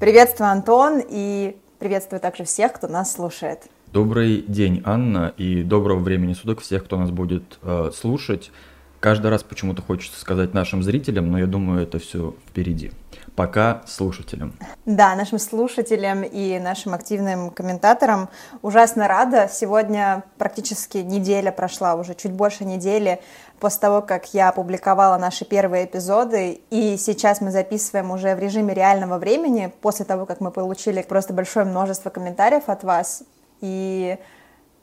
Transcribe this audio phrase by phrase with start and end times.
[0.00, 3.64] Приветствую, Антон, и приветствую также всех, кто нас слушает.
[3.92, 8.50] Добрый день, Анна, и доброго времени суток всех, кто нас будет э, слушать.
[8.98, 12.92] Каждый раз почему-то хочется сказать нашим зрителям, но я думаю, это все впереди.
[13.40, 14.52] Пока слушателям.
[14.84, 18.28] Да, нашим слушателям и нашим активным комментаторам
[18.60, 19.48] ужасно рада.
[19.50, 23.18] Сегодня практически неделя прошла, уже чуть больше недели
[23.58, 28.74] после того, как я опубликовала наши первые эпизоды, и сейчас мы записываем уже в режиме
[28.74, 33.22] реального времени, после того, как мы получили просто большое множество комментариев от вас,
[33.62, 34.18] и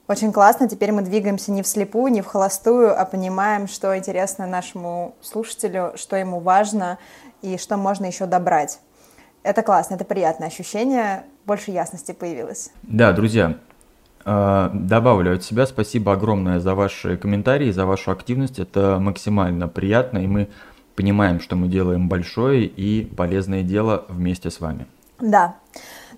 [0.07, 5.15] очень классно, теперь мы двигаемся не вслепую, не в холостую, а понимаем, что интересно нашему
[5.21, 6.97] слушателю, что ему важно
[7.53, 8.79] и что можно еще добрать.
[9.43, 12.71] Это классно, это приятное ощущение, больше ясности появилось.
[12.83, 13.57] Да, друзья,
[14.25, 18.59] э, добавлю от себя спасибо огромное за ваши комментарии, за вашу активность.
[18.59, 20.49] Это максимально приятно, и мы
[20.95, 24.87] понимаем, что мы делаем большое и полезное дело вместе с вами.
[25.19, 25.55] Да.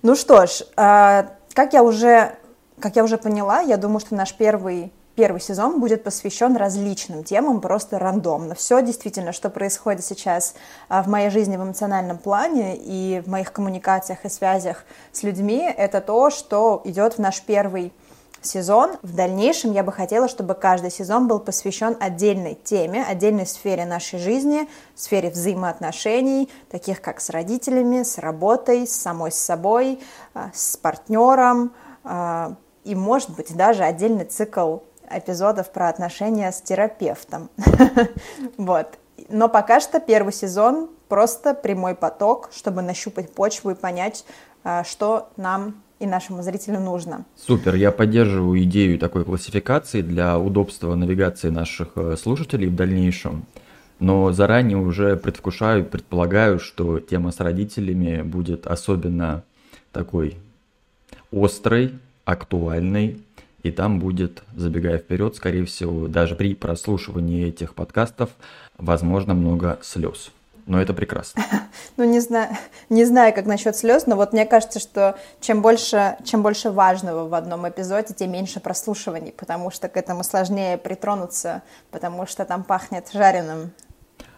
[0.02, 2.32] Ну что ж, э, как я уже
[2.80, 7.60] как я уже поняла, я думаю, что наш первый первый сезон будет посвящен различным темам,
[7.60, 8.54] просто рандомно.
[8.54, 10.54] Все действительно, что происходит сейчас
[10.88, 15.70] а, в моей жизни в эмоциональном плане и в моих коммуникациях и связях с людьми,
[15.76, 17.92] это то, что идет в наш первый
[18.40, 18.92] сезон.
[19.02, 24.20] В дальнейшем я бы хотела, чтобы каждый сезон был посвящен отдельной теме, отдельной сфере нашей
[24.20, 30.00] жизни, сфере взаимоотношений, таких как с родителями, с работой, с самой собой,
[30.32, 31.74] а, с партнером,
[32.04, 34.78] а, и, может быть, даже отдельный цикл
[35.10, 37.50] эпизодов про отношения с терапевтом.
[38.56, 38.98] Вот.
[39.28, 44.24] Но пока что первый сезон просто прямой поток, чтобы нащупать почву и понять,
[44.64, 47.24] а, что нам и нашему зрителю нужно.
[47.36, 53.44] Супер, я поддерживаю идею такой классификации для удобства навигации наших э, слушателей в дальнейшем.
[53.98, 59.44] Но заранее уже предвкушаю, предполагаю, что тема с родителями будет особенно
[59.92, 60.38] такой
[61.30, 63.20] острой, актуальной,
[63.62, 68.30] и там будет, забегая вперед, скорее всего, даже при прослушивании этих подкастов,
[68.78, 70.30] возможно, много слез.
[70.66, 71.42] Но это прекрасно.
[71.96, 72.56] Ну, не знаю,
[72.88, 77.28] не знаю, как насчет слез, но вот мне кажется, что чем больше, чем больше важного
[77.28, 82.62] в одном эпизоде, тем меньше прослушиваний, потому что к этому сложнее притронуться, потому что там
[82.62, 83.72] пахнет жареным.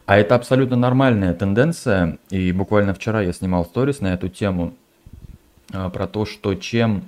[0.07, 4.75] А это абсолютно нормальная тенденция, и буквально вчера я снимал сторис на эту тему,
[5.73, 7.05] а, про то, что чем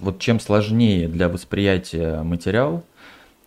[0.00, 2.84] вот чем сложнее для восприятия материал,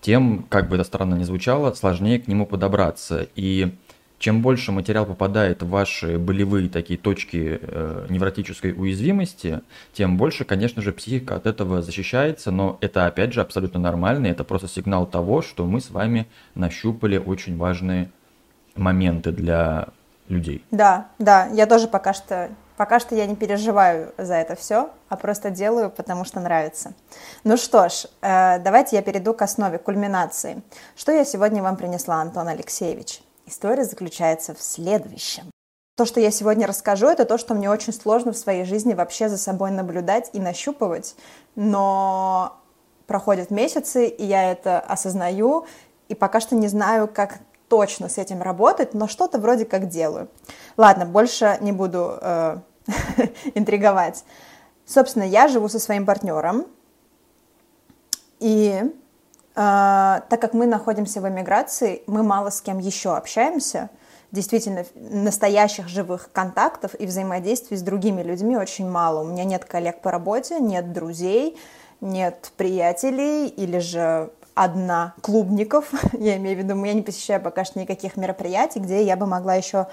[0.01, 3.28] тем, как бы это странно ни звучало, сложнее к нему подобраться.
[3.35, 3.75] И
[4.22, 9.62] чем больше материал попадает в ваши болевые такие точки э, невротической уязвимости,
[9.94, 14.44] тем больше, конечно же, психика от этого защищается, но это, опять же, абсолютно нормально, это
[14.44, 18.12] просто сигнал того, что мы с вами нащупали очень важные
[18.75, 19.88] моменты для
[20.29, 20.63] людей.
[20.69, 25.15] Да, да, я тоже пока что Пока что я не переживаю за это все, а
[25.15, 26.93] просто делаю, потому что нравится.
[27.43, 30.61] Ну что ж, э, давайте я перейду к основе кульминации.
[30.95, 33.21] Что я сегодня вам принесла, Антон Алексеевич?
[33.45, 35.51] История заключается в следующем.
[35.97, 39.29] То, что я сегодня расскажу, это то, что мне очень сложно в своей жизни вообще
[39.29, 41.15] за собой наблюдать и нащупывать,
[41.55, 42.57] но
[43.07, 45.65] проходят месяцы, и я это осознаю,
[46.07, 47.39] и пока что не знаю, как
[47.71, 50.27] точно с этим работать, но что-то вроде как делаю.
[50.75, 52.57] Ладно, больше не буду э,
[53.55, 54.25] интриговать.
[54.85, 56.65] Собственно, я живу со своим партнером,
[58.39, 58.91] и э,
[59.55, 63.89] так как мы находимся в эмиграции, мы мало с кем еще общаемся.
[64.33, 69.21] Действительно, настоящих живых контактов и взаимодействий с другими людьми очень мало.
[69.21, 71.57] У меня нет коллег по работе, нет друзей,
[72.01, 75.91] нет приятелей или же одна клубников.
[76.13, 79.56] я имею в виду, я не посещаю пока что никаких мероприятий, где я бы могла
[79.56, 79.88] еще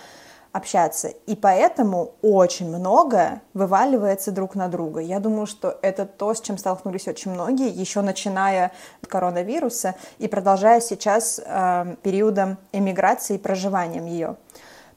[0.52, 1.08] общаться.
[1.26, 5.00] И поэтому очень много вываливается друг на друга.
[5.00, 8.72] Я думаю, что это то, с чем столкнулись очень многие, еще начиная
[9.02, 14.36] от коронавируса и продолжая сейчас э, периодом эмиграции и проживанием ее.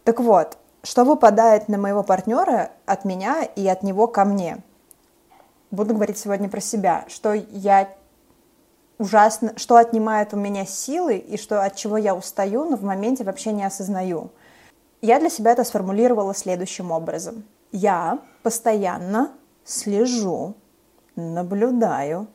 [0.03, 4.57] Так вот, что выпадает на моего партнера от меня и от него ко мне?
[5.69, 7.87] Буду говорить сегодня про себя, что я
[9.01, 13.23] ужасно, что отнимает у меня силы и что от чего я устаю, но в моменте
[13.23, 14.29] вообще не осознаю.
[15.01, 17.43] Я для себя это сформулировала следующим образом.
[17.71, 19.31] Я постоянно
[19.65, 20.55] слежу,
[21.15, 22.27] наблюдаю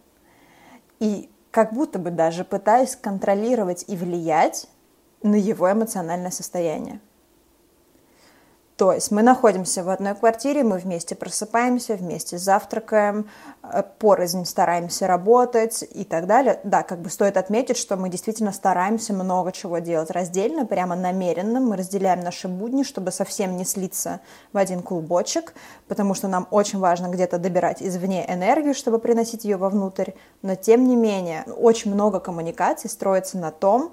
[0.99, 4.69] и как будто бы даже пытаюсь контролировать и влиять
[5.23, 7.01] на его эмоциональное состояние.
[8.77, 13.31] То есть мы находимся в одной квартире, мы вместе просыпаемся, вместе завтракаем,
[13.63, 16.61] э, порознь стараемся работать и так далее.
[16.63, 21.59] Да, как бы стоит отметить, что мы действительно стараемся много чего делать раздельно, прямо намеренно.
[21.59, 24.21] Мы разделяем наши будни, чтобы совсем не слиться
[24.53, 25.55] в один клубочек,
[25.89, 30.11] потому что нам очень важно где-то добирать извне энергию, чтобы приносить ее вовнутрь.
[30.43, 33.93] Но тем не менее, очень много коммуникаций строится на том,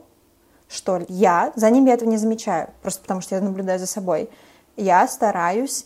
[0.68, 4.30] что я, за ним я этого не замечаю, просто потому что я наблюдаю за собой–
[4.76, 5.86] я стараюсь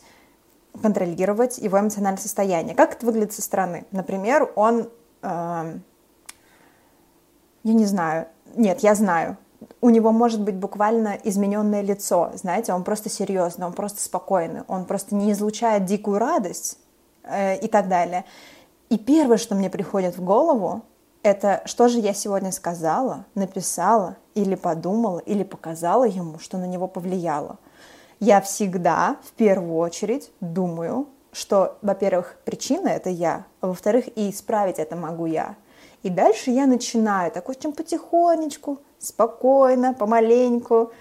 [0.81, 2.75] контролировать его эмоциональное состояние.
[2.75, 3.85] Как это выглядит со стороны?
[3.91, 4.89] Например, он,
[5.21, 5.77] э,
[7.63, 9.37] я не знаю, нет, я знаю,
[9.81, 14.85] у него может быть буквально измененное лицо, знаете, он просто серьезный, он просто спокойный, он
[14.85, 16.77] просто не излучает дикую радость
[17.23, 18.25] э, и так далее.
[18.89, 20.83] И первое, что мне приходит в голову,
[21.23, 26.87] это что же я сегодня сказала, написала или подумала, или показала ему, что на него
[26.87, 27.57] повлияло
[28.19, 34.79] я всегда в первую очередь думаю, что, во-первых, причина это я, а во-вторых, и исправить
[34.79, 35.55] это могу я.
[36.03, 40.91] И дальше я начинаю так очень потихонечку, спокойно, помаленьку,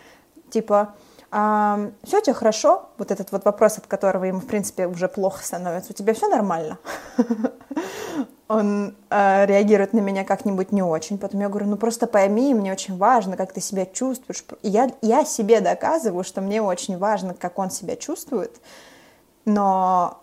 [0.50, 0.94] типа,
[1.30, 2.88] а, все у тебя хорошо?
[2.98, 5.92] Вот этот вот вопрос, от которого ему, в принципе, уже плохо становится.
[5.92, 6.78] У тебя все нормально?
[8.48, 11.18] Он э, реагирует на меня как-нибудь не очень.
[11.18, 14.44] Потом я говорю, ну просто пойми, мне очень важно, как ты себя чувствуешь.
[14.62, 18.60] И я, я себе доказываю, что мне очень важно, как он себя чувствует.
[19.44, 20.20] Но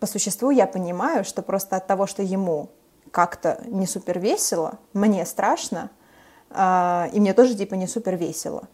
[0.00, 2.70] по существу я понимаю, что просто от того, что ему
[3.12, 5.90] как-то не супер весело, мне страшно,
[6.50, 8.68] э, и мне тоже типа не супер весело.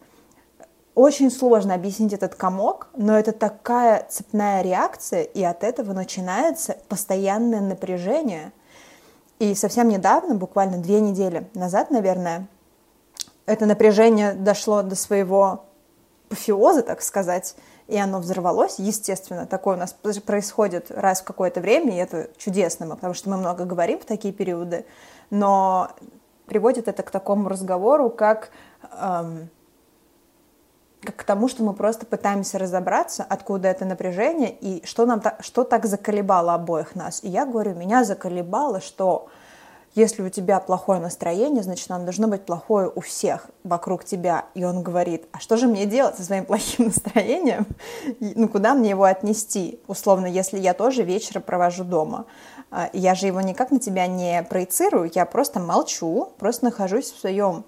[0.95, 7.61] Очень сложно объяснить этот комок, но это такая цепная реакция, и от этого начинается постоянное
[7.61, 8.51] напряжение.
[9.39, 12.47] И совсем недавно, буквально две недели назад, наверное,
[13.45, 15.65] это напряжение дошло до своего
[16.27, 17.55] апофеоза, так сказать,
[17.87, 18.79] и оно взорвалось.
[18.79, 23.37] Естественно, такое у нас происходит раз в какое-то время, и это чудесно, потому что мы
[23.37, 24.85] много говорим в такие периоды,
[25.29, 25.91] но
[26.45, 28.49] приводит это к такому разговору, как
[28.99, 29.49] эм,
[31.11, 35.85] к тому, что мы просто пытаемся разобраться, откуда это напряжение и что, нам что так
[35.85, 37.23] заколебало обоих нас.
[37.23, 39.27] И я говорю, меня заколебало, что
[39.95, 44.45] если у тебя плохое настроение, значит, оно должно быть плохое у всех вокруг тебя.
[44.55, 47.67] И он говорит, а что же мне делать со своим плохим настроением?
[48.19, 49.79] Ну, куда мне его отнести?
[49.87, 52.25] Условно, если я тоже вечер провожу дома.
[52.71, 57.19] А, я же его никак на тебя не проецирую, я просто молчу, просто нахожусь в
[57.19, 57.65] своем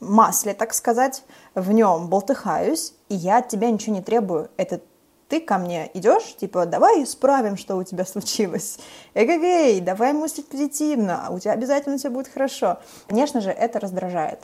[0.00, 1.24] масле, так сказать,
[1.54, 4.50] в нем болтыхаюсь, и я от тебя ничего не требую.
[4.56, 4.80] Это
[5.28, 8.78] ты ко мне идешь, типа, давай исправим, что у тебя случилось.
[9.14, 12.78] Эгегей, давай мыслить позитивно, у тебя обязательно все будет хорошо.
[13.06, 14.40] Конечно же, это раздражает.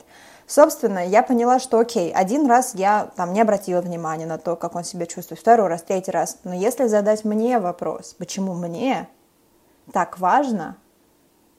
[0.47, 4.75] Собственно, я поняла, что окей, один раз я там не обратила внимания на то, как
[4.75, 6.37] он себя чувствует, второй раз, третий раз.
[6.43, 9.09] Но если задать мне вопрос, почему мне
[9.91, 10.77] так важно,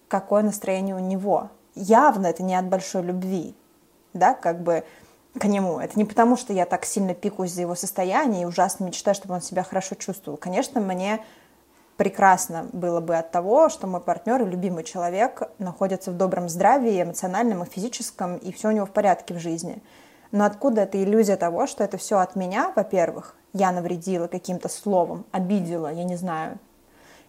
[0.06, 3.56] какое настроение у него, явно это не от большой любви,
[4.16, 4.84] да, как бы
[5.38, 5.80] к нему.
[5.80, 9.34] Это не потому, что я так сильно пикуюсь за его состояние и ужасно мечтаю, чтобы
[9.34, 10.38] он себя хорошо чувствовал.
[10.38, 11.20] Конечно, мне
[11.96, 17.02] прекрасно было бы от того, что мой партнер и любимый человек находится в добром здравии,
[17.02, 19.82] эмоциональном и физическом, и все у него в порядке в жизни.
[20.32, 25.24] Но откуда эта иллюзия того, что это все от меня, во-первых, я навредила каким-то словом,
[25.32, 26.58] обидела, я не знаю.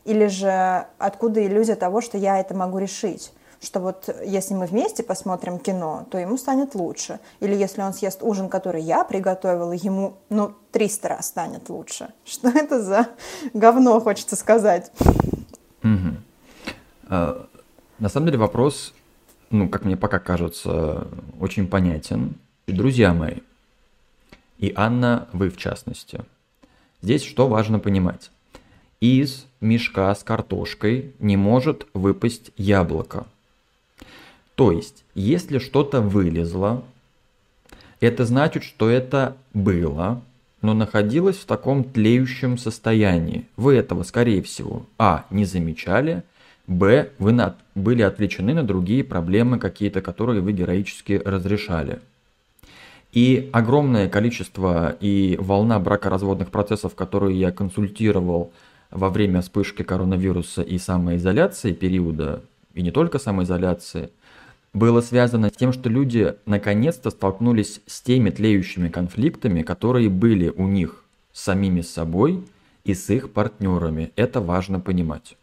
[0.03, 5.03] Или же откуда иллюзия того, что я это могу решить что вот если мы вместе
[5.03, 7.19] посмотрим кино, то ему станет лучше.
[7.39, 12.09] Или если он съест ужин, который я приготовила, ему, ну, 300 раз станет лучше.
[12.25, 13.07] Что это за
[13.53, 14.91] говно, хочется сказать.
[15.83, 16.17] Угу.
[17.09, 17.47] А,
[17.99, 18.93] на самом деле вопрос,
[19.49, 21.07] ну, как мне пока кажется,
[21.39, 22.35] очень понятен.
[22.67, 23.37] Друзья мои,
[24.59, 26.23] и Анна, вы в частности.
[27.01, 28.31] Здесь что важно понимать?
[28.99, 33.25] Из мешка с картошкой не может выпасть яблоко–
[34.57, 36.83] то есть, если что-то вылезло,
[37.99, 40.23] это значит, что это было,
[40.63, 43.45] но находилось в таком тлеющем состоянии.
[43.55, 46.23] Вы этого, скорее всего, а, не замечали,
[46.65, 51.99] б, вы на, были отвлечены на другие проблемы какие-то, которые вы героически разрешали.
[53.13, 58.51] И огромное количество и волна бракоразводных процессов, которые я консультировал
[58.89, 62.41] во время вспышки коронавируса и самоизоляции периода,
[62.73, 64.09] и не только самоизоляции–
[64.77, 70.67] было связано с тем, что люди наконец-то столкнулись с теми тлеющими конфликтами, которые были у
[70.67, 71.03] них
[71.33, 72.43] с самими собой
[72.83, 74.11] и с их партнерами.
[74.15, 75.35] Это важно понимать.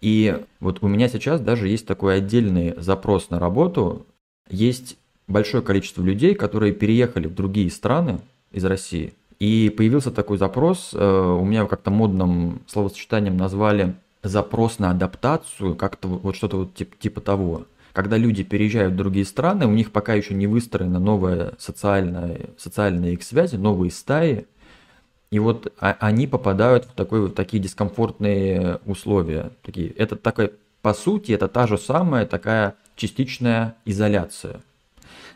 [0.00, 4.06] И вот у меня сейчас даже есть такой отдельный запрос на работу.
[4.48, 4.96] Есть
[5.26, 10.98] большое количество людей, которые переехали в другие страны из России И появился такой запрос, э,
[10.98, 17.20] у меня как-то модным словосочетанием назвали запрос на адаптацию, как-то вот что-то вот типа, типа
[17.20, 17.66] того.
[17.98, 23.14] Когда люди переезжают в другие страны, у них пока еще не выстроена новая социальная, социальные
[23.14, 24.46] их связи, новые стаи,
[25.32, 29.50] и вот а, они попадают в, такой, в такие дискомфортные условия.
[29.64, 29.90] Такие.
[29.90, 34.60] Это такая, по сути, это та же самая такая частичная изоляция.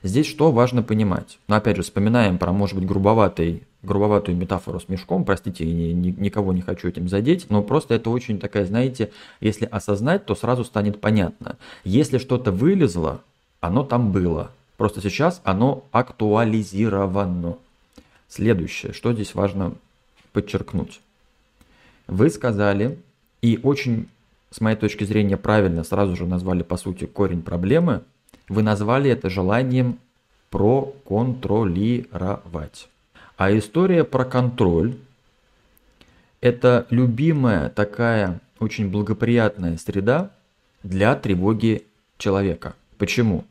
[0.02, 1.38] Здесь что важно понимать?
[1.46, 5.92] Но ну, опять же, вспоминаем про, может быть, грубоватый, грубоватую метафору с мешком, простите, ни,
[5.92, 10.34] ни, никого не хочу этим задеть, но просто это очень такая, знаете, если осознать, то
[10.34, 11.56] сразу станет понятно.
[11.84, 13.20] Если что-то вылезло,
[13.60, 14.50] оно там было.
[14.76, 17.58] Просто сейчас оно актуализировано.
[18.28, 19.74] Следующее, что здесь важно
[20.32, 21.00] подчеркнуть.
[22.08, 22.98] Вы сказали,
[23.40, 24.08] и очень,
[24.50, 28.02] с моей точки зрения, правильно сразу же назвали, по сути, корень проблемы–
[28.52, 29.98] вы назвали это желанием
[30.50, 32.88] проконтролировать.
[33.36, 34.98] А история про контроль–
[36.40, 40.32] это любимая такая очень благоприятная среда
[40.82, 41.86] для тревоги
[42.18, 42.74] человека.
[42.98, 43.46] Почему?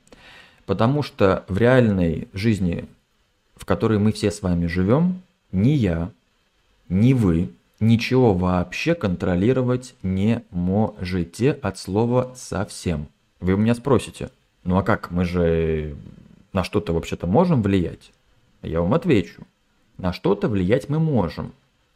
[0.65, 2.86] Потому что в реальной жизни,
[3.55, 6.12] в которой мы все с вами живем, ни я,
[6.88, 13.08] ни вы ничего вообще контролировать не можете от слова совсем.
[13.39, 14.29] Вы у меня спросите–
[14.63, 15.96] ну а как, мы же
[16.53, 18.12] на что-то вообще-то можем влиять?
[18.62, 19.44] Я вам отвечу.
[19.98, 21.53] На что-то влиять мы можем.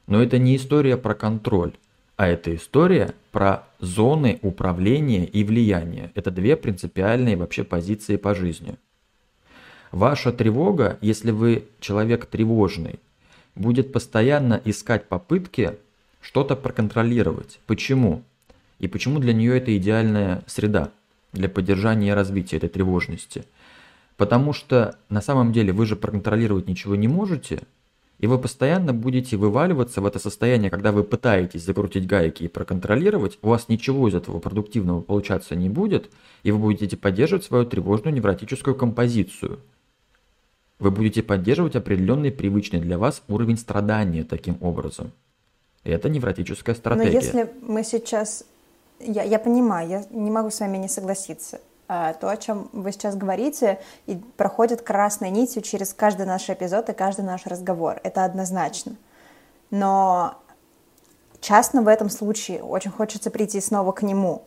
[0.07, 1.73] Но это не история про контроль,
[2.15, 6.11] а это история про зоны управления и влияния.
[6.15, 8.77] Это две принципиальные вообще позиции по жизни.
[9.91, 12.99] Ваша тревога, если вы человек тревожный,
[13.55, 15.77] будет постоянно искать попытки
[16.21, 17.59] что-то проконтролировать.
[17.65, 18.23] Почему?
[18.79, 20.91] И почему для нее это идеальная среда?
[21.35, 23.45] Для поддержания и развития этой тревожности.
[24.17, 27.61] Потому что на самом деле вы же проконтролировать ничего не можете,
[28.17, 33.37] и вы постоянно будете вываливаться в это состояние, когда вы пытаетесь закрутить гайки и проконтролировать,
[33.41, 36.09] у вас ничего из этого продуктивного получаться не будет,
[36.43, 39.59] и вы будете поддерживать свою тревожную невротическую композицию.
[40.79, 45.11] Вы будете поддерживать определенный привычный для вас уровень страдания таким образом.
[45.83, 47.11] Это невротическая стратегия.
[47.11, 48.45] Но если мы сейчас
[48.99, 51.59] я, я понимаю, я не могу с вами не согласиться.
[51.87, 56.89] А, то, о чем вы сейчас говорите, и проходит красной нитью через каждый наш эпизод
[56.89, 57.99] и каждый наш разговор.
[58.03, 58.95] Это однозначно.
[59.69, 60.35] Но
[61.41, 64.43] частно в этом случае очень хочется прийти снова к нему,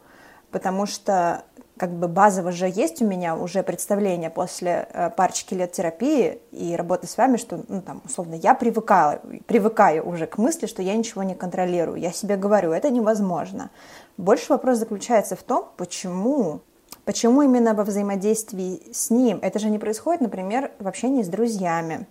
[0.50, 1.44] потому что
[1.78, 6.76] как бы базово же есть у меня уже представление после э, парочки лет терапии и
[6.76, 10.94] работы с вами, что, ну, там, условно, я привыкаю, привыкаю уже к мысли, что я
[10.96, 11.98] ничего не контролирую.
[11.98, 13.70] Я себе говорю, это невозможно.
[14.16, 16.60] Больше вопрос заключается в том, почему
[17.04, 19.38] Почему именно во взаимодействии с ним?
[19.40, 22.06] Это же не происходит, например, в общении с друзьями.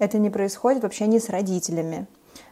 [0.00, 2.08] Это не происходит в общении с родителями.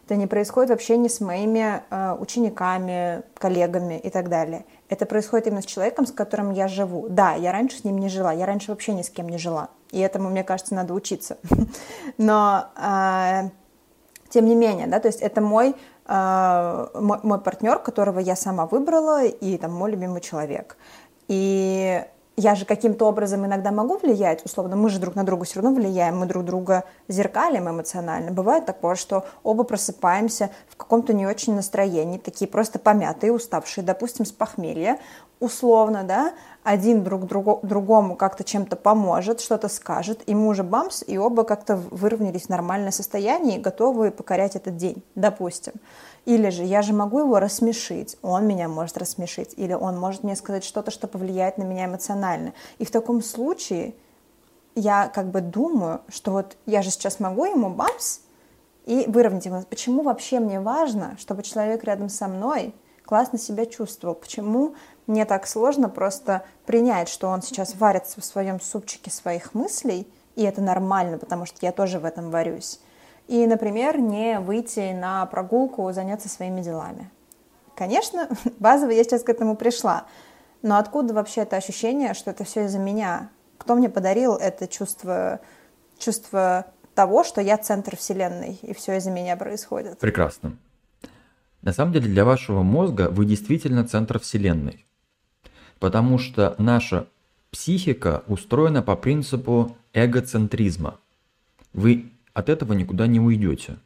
[0.06, 4.64] Это не происходит в общении с моими э, учениками, коллегами и так далее.
[4.92, 7.06] Это происходит именно с человеком, с которым я живу.
[7.08, 9.70] Да, я раньше с ним не жила, я раньше вообще ни с кем не жила.
[9.90, 11.38] И этому, мне кажется, надо учиться.
[12.18, 13.48] Но э,
[14.28, 15.74] тем не менее, да, то есть это мой,
[16.06, 20.76] э, мой, мой партнер, которого я сама выбрала, и там мой любимый человек.
[21.26, 22.04] И
[22.36, 25.74] я же каким-то образом иногда могу влиять, условно, мы же друг на друга все равно
[25.78, 28.30] влияем, мы друг друга зеркалим эмоционально.
[28.30, 34.24] Бывает такое, что оба просыпаемся в каком-то не очень настроении, такие просто помятые, уставшие, допустим,
[34.24, 34.98] с похмелья,
[35.40, 41.02] условно, да, один друг другу, другому как-то чем-то поможет, что-то скажет, и мы уже бамс,
[41.06, 45.72] и оба как-то выровнялись в нормальное состояние и готовы покорять этот день, допустим.
[46.24, 50.36] Или же я же могу его рассмешить, он меня может рассмешить, или он может мне
[50.36, 52.52] сказать что-то, что повлияет на меня эмоционально.
[52.78, 53.94] И в таком случае
[54.76, 58.20] я как бы думаю, что вот я же сейчас могу ему бамс
[58.86, 59.62] и выровнять его.
[59.68, 62.72] Почему вообще мне важно, чтобы человек рядом со мной
[63.04, 64.14] классно себя чувствовал?
[64.14, 64.74] Почему
[65.08, 70.44] мне так сложно просто принять, что он сейчас варится в своем супчике своих мыслей, и
[70.44, 72.78] это нормально, потому что я тоже в этом варюсь
[73.32, 77.10] и, например, не выйти на прогулку, заняться своими делами.
[77.74, 80.04] Конечно, базово я сейчас к этому пришла,
[80.60, 83.30] но откуда вообще это ощущение, что это все из-за меня?
[83.56, 85.40] Кто мне подарил это чувство,
[85.96, 89.98] чувство того, что я центр Вселенной, и все из-за меня происходит?
[89.98, 90.58] Прекрасно.
[91.62, 94.84] На самом деле для вашего мозга вы действительно центр Вселенной.
[95.80, 97.08] Потому что наша
[97.50, 100.98] психика устроена по принципу эгоцентризма.
[101.72, 103.78] Вы от этого никуда не уйдете.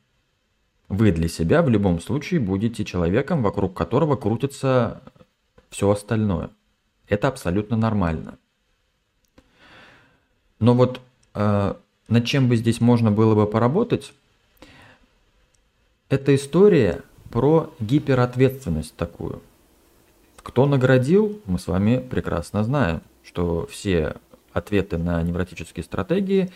[0.89, 5.03] Вы для себя в любом случае будете человеком, вокруг которого крутится
[5.71, 6.51] все остальное.
[7.09, 8.39] Это абсолютно нормально.
[10.59, 11.01] Но вот
[11.35, 11.75] э,
[12.09, 14.13] над чем бы здесь можно было бы поработать,
[16.09, 19.43] это история про гиперответственность такую.
[20.37, 24.15] Кто наградил, мы с вами прекрасно знаем, что все
[24.53, 26.53] ответы на невротические стратегии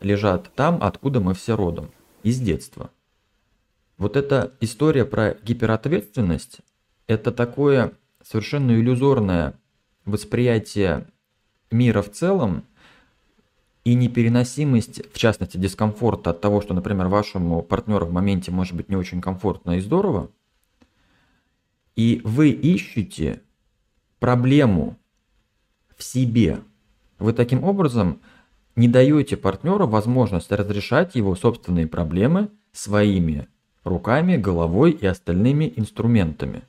[0.00, 1.90] лежат там, откуда мы все родом,
[2.22, 2.90] из детства.
[3.98, 6.60] Вот эта история про гиперответственность–
[7.06, 7.92] это такое
[8.22, 9.58] совершенно иллюзорное
[10.04, 11.06] восприятие
[11.70, 12.64] мира в целом
[13.84, 18.88] и непереносимость, в частности, дискомфорта от того, что, например, вашему партнеру в моменте может быть
[18.88, 20.30] не очень комфортно и здорово,
[21.96, 23.42] и вы ищете
[24.18, 24.96] проблему
[25.96, 26.60] в себе.
[27.18, 28.20] Вы таким образом
[28.80, 33.46] не даете партнеру возможность разрешать его собственные проблемы своими
[33.84, 36.62] руками, головой и остальными инструментами.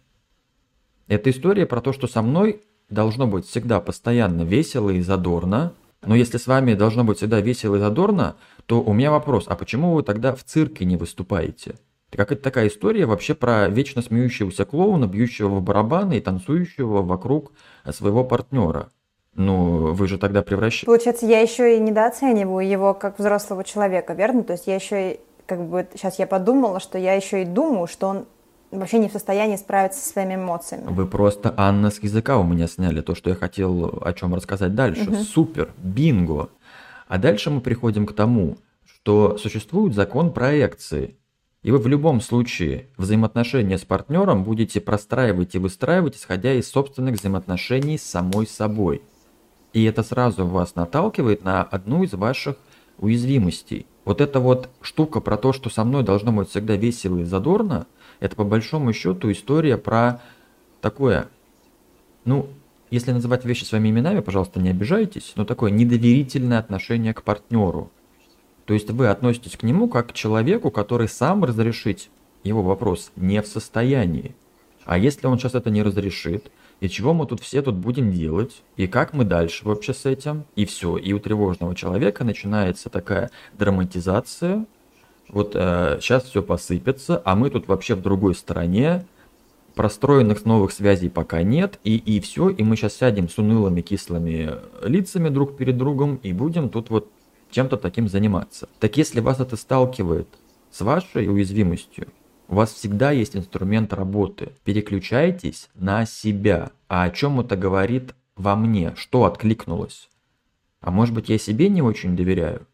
[1.08, 5.74] Это история про то, что со мной должно быть всегда постоянно весело и задорно,
[6.06, 9.56] но если с вами должно быть всегда весело и задорно, то у меня вопрос, а
[9.56, 11.76] почему вы тогда в цирке не выступаете?
[12.10, 17.54] Как это такая история вообще про вечно смеющегося клоуна, бьющего в барабаны и танцующего вокруг
[17.90, 18.92] своего партнера?
[19.36, 20.86] Ну, вы же тогда превращаете...
[20.86, 24.44] Получается, я еще и недооцениваю его как взрослого человека, верно?
[24.44, 27.88] То есть я еще и, как бы, сейчас я подумала, что я еще и думаю,
[27.88, 28.26] что он
[28.72, 30.86] вообще не в состоянии справиться со своими эмоциями.
[30.88, 34.76] Вы просто Анна с языка у меня сняли то, что я хотел о чем рассказать
[34.76, 35.10] дальше.
[35.10, 35.16] Угу.
[35.18, 36.50] Супер, бинго.
[37.08, 41.18] А дальше мы приходим к тому, что существует закон проекции.
[41.64, 47.16] И вы в любом случае взаимоотношения с партнером будете простраивать и выстраивать, исходя из собственных
[47.16, 49.04] взаимоотношений с самой собой.
[49.74, 52.58] И это сразу вас наталкивает на одну из ваших
[52.98, 53.86] уязвимостей.
[54.06, 57.88] Вот эта вот штука про то, что со мной должно быть всегда весело и задорно–
[58.22, 60.22] это по большому счету история про
[60.80, 61.28] такое,
[62.24, 62.48] ну,
[62.92, 67.92] если называть вещи своими именами, пожалуйста, не обижайтесь, но такое недоверительное отношение к партнеру.
[68.66, 72.12] То есть вы относитесь к нему как к человеку, который сам разрешить
[72.44, 74.36] его вопрос не в состоянии.
[74.86, 76.52] А если он сейчас это не разрешит,
[76.82, 80.44] и чего мы тут все тут будем делать, и как мы дальше вообще с этим,
[80.56, 84.66] и все, и у тревожного человека начинается такая драматизация,
[85.30, 89.06] вот э, сейчас все посыпется, а мы тут вообще в другой стороне,
[89.76, 94.52] простроенных новых связей пока нет, и, и все, и мы сейчас сядем с унылыми кислыми
[94.84, 97.10] лицами друг перед другом и будем тут вот
[97.52, 98.68] чем-то таким заниматься.
[98.80, 100.28] Так если вас это сталкивает
[100.72, 102.08] с вашей уязвимостью,
[102.52, 104.52] у вас всегда есть инструмент работы.
[104.66, 106.72] Переключайтесь на себя.
[106.90, 108.94] А о чем это говорит во мне?
[108.98, 110.10] Что откликнулось?
[110.82, 112.68] А может быть я себе не очень доверяю?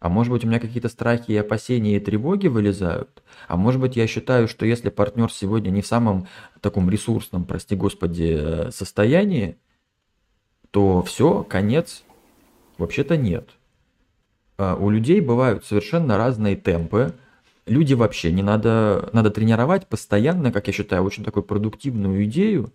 [0.00, 3.22] А может быть у меня какие-то страхи и опасения и тревоги вылезают?
[3.46, 6.26] А может быть я считаю, что если партнер сегодня не в самом
[6.60, 9.56] таком ресурсном, прости господи, э, состоянии,
[10.72, 12.02] то все, конец?
[12.78, 13.48] Вообще-то нет.
[14.58, 17.14] А у людей бывают совершенно разные темпы.
[17.66, 22.72] Люди вообще не надо, надо тренировать постоянно, как я считаю, очень такую продуктивную идею.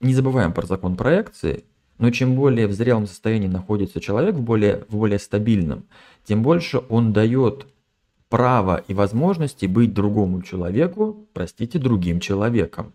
[0.00, 1.64] Не забываем про закон проекции–
[1.98, 5.84] но чем более в зрелом состоянии находится человек, в более, в более стабильном,
[6.24, 7.66] тем больше он дает
[8.28, 12.94] право и возможности быть другому человеку, простите, другим человеком.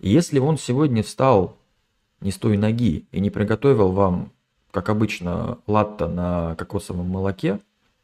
[0.00, 1.56] Если он сегодня встал
[2.20, 4.32] не с той ноги и не приготовил вам,
[4.70, 7.60] как обычно, латта на кокосовом молоке,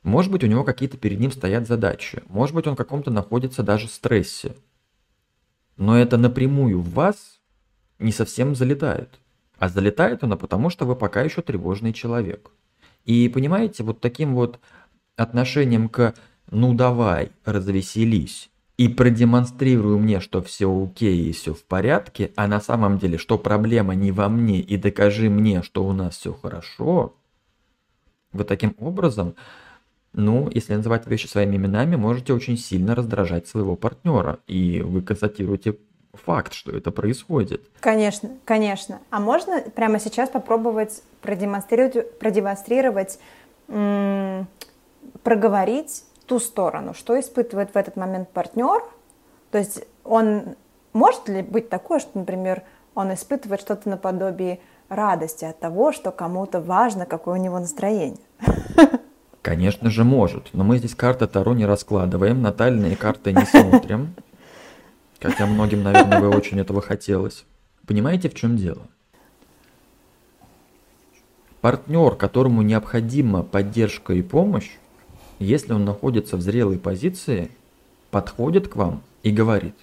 [0.08, 3.62] может быть, у него какие-то перед ним стоят задачи, может быть, он в каком-то находится
[3.62, 4.56] даже стрессе.
[5.76, 7.40] Но это напрямую в вас
[7.98, 9.20] не совсем залетает.
[9.58, 12.50] А залетает она потому, что вы пока еще тревожный человек.
[13.04, 14.60] И понимаете, вот таким вот
[15.16, 16.14] отношением к
[16.50, 22.60] «ну давай, развеселись», и продемонстрируй мне, что все окей и все в порядке, а на
[22.60, 27.16] самом деле, что проблема не во мне, и докажи мне, что у нас все хорошо,
[28.32, 29.34] вы таким образом,
[30.18, 35.76] ну, если называть вещи своими именами, можете очень сильно раздражать своего партнера, и вы констатируете
[36.12, 37.62] факт, что это происходит.
[37.78, 38.98] Конечно, конечно.
[39.10, 43.18] А можно прямо сейчас попробовать продемонстрировать, продемонстрировать
[45.22, 48.82] проговорить ту сторону, что испытывает в этот момент партнер?
[49.50, 50.56] То есть он
[50.92, 56.60] может ли быть такое, что, например, он испытывает что-то наподобие радости от того, что кому-то
[56.60, 58.18] важно, какое у него настроение?
[59.48, 64.14] Конечно же может, но мы здесь карты Таро не раскладываем, натальные карты не смотрим.
[65.22, 67.46] Хотя многим, наверное, бы очень этого хотелось.
[67.86, 68.82] Понимаете, в чем дело?
[71.62, 74.72] Партнер, которому необходима поддержка и помощь,
[75.38, 77.50] если он находится в зрелой позиции,
[78.10, 79.76] подходит к вам и говорит,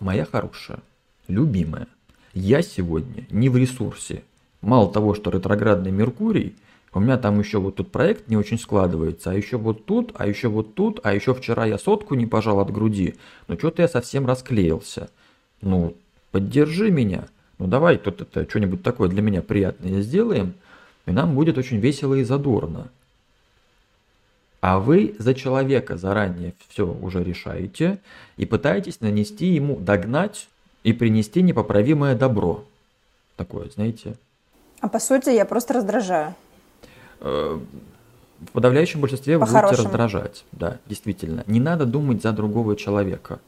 [0.00, 0.80] моя хорошая,
[1.28, 1.86] любимая,
[2.34, 4.24] я сегодня не в ресурсе.
[4.60, 6.56] Мало того, что ретроградный Меркурий
[6.94, 10.26] У меня там еще вот тут проект не очень складывается, а еще вот тут, а
[10.26, 13.14] еще вот тут, а еще вчера я сотку не пожал от груди.
[13.46, 15.10] Ну что-то я совсем расклеился.
[15.60, 15.94] Ну,
[16.30, 17.28] поддержи меня.
[17.58, 20.54] Ну давай тут это что-нибудь такое для меня приятное сделаем,
[21.06, 22.88] и нам будет очень весело и задорно.
[24.60, 27.98] А вы за человека заранее все уже решаете
[28.36, 30.48] и пытаетесь нанести ему, догнать
[30.82, 32.64] и принести непоправимое добро.
[33.36, 34.16] Такое, знаете.
[34.80, 36.34] А по сути я просто раздражаю.
[37.20, 40.44] В подавляющем большинстве вы будете раздражать.
[40.52, 41.42] Да, действительно.
[41.46, 43.40] Не надо думать за другого человека.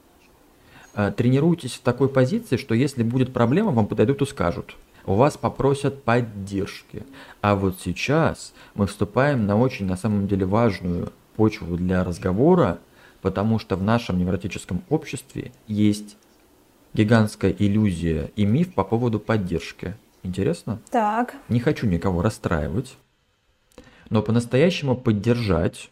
[0.94, 4.76] Э, тренируйтесь в такой позиции, что если будет проблема, вам подойдут и скажут.
[5.06, 7.04] У вас попросят поддержки.
[7.40, 12.78] А вот сейчас мы вступаем на очень, на самом деле, важную почву для разговора,
[13.22, 16.16] потому что в нашем невротическом обществе есть
[16.92, 19.96] гигантская иллюзия и миф по поводу поддержки.
[20.22, 20.80] Интересно?
[20.90, 21.36] Так.
[21.48, 22.96] Не хочу никого расстраивать,
[24.10, 25.90] но по-настоящему поддержать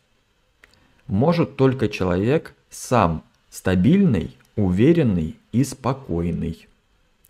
[1.06, 6.68] может только человек сам стабильный, уверенный и спокойный.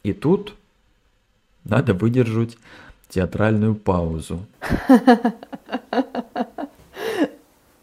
[0.03, 0.55] И тут
[1.65, 2.57] надо выдержать
[3.09, 4.45] театральную паузу.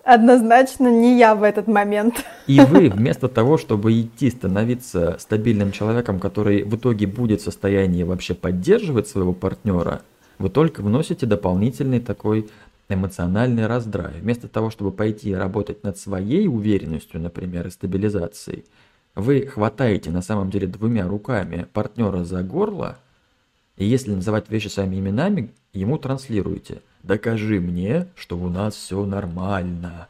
[0.03, 2.23] Однозначно не я в этот момент.
[2.45, 8.03] И вы вместо того, чтобы идти становиться стабильным человеком, который в итоге будет в состоянии
[8.03, 10.03] вообще поддерживать своего партнера,
[10.37, 12.49] вы только вносите дополнительный такой
[12.89, 14.19] эмоциональный раздрай.
[14.19, 18.65] Вместо того, чтобы пойти работать над своей уверенностью, например, и стабилизацией,
[19.15, 22.97] вы хватаете на самом деле двумя руками партнера за горло,
[23.77, 30.07] и если называть вещи своими именами, ему транслируете– Докажи мне, что у нас все нормально.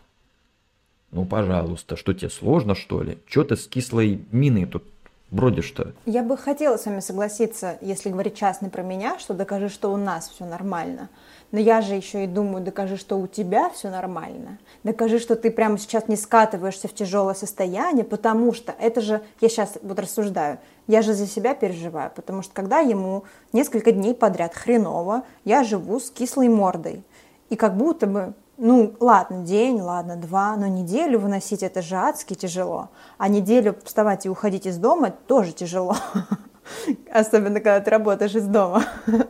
[1.11, 3.17] Ну, пожалуйста, что тебе сложно, что ли?
[3.27, 4.85] Че ты с кислой миной тут
[5.29, 5.91] бродишь-то?
[6.05, 9.97] Я бы хотела с вами согласиться, если говорить частно про меня, что докажи, что у
[9.97, 11.09] нас все нормально.
[11.51, 14.57] Но я же еще и думаю, докажи, что у тебя все нормально.
[14.83, 19.49] Докажи, что ты прямо сейчас не скатываешься в тяжелое состояние, потому что это же, я
[19.49, 24.53] сейчас вот рассуждаю, я же за себя переживаю, потому что когда ему несколько дней подряд
[24.53, 27.03] хреново, я живу с кислой мордой.
[27.49, 32.33] И как будто бы, ну ладно, день, ладно, два, но неделю выносить это же адски
[32.33, 32.89] тяжело.
[33.17, 35.95] А неделю вставать и уходить из дома тоже тяжело.
[37.11, 38.83] Особенно, когда ты работаешь из дома.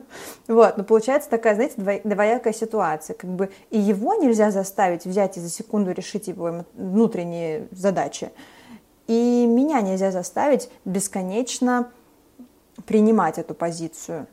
[0.47, 3.15] Вот, но получается такая, знаете, двоякая ситуация.
[3.15, 8.29] Как бы и его нельзя заставить взять и за секунду решить его внутренние задачи.
[9.07, 11.89] И меня нельзя заставить бесконечно
[12.85, 14.27] принимать эту позицию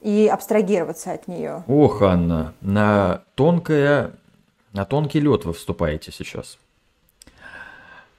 [0.00, 1.62] и абстрагироваться от нее.
[1.68, 4.12] Ох, Анна, на тонкое,
[4.72, 6.58] на тонкий лед вы вступаете сейчас.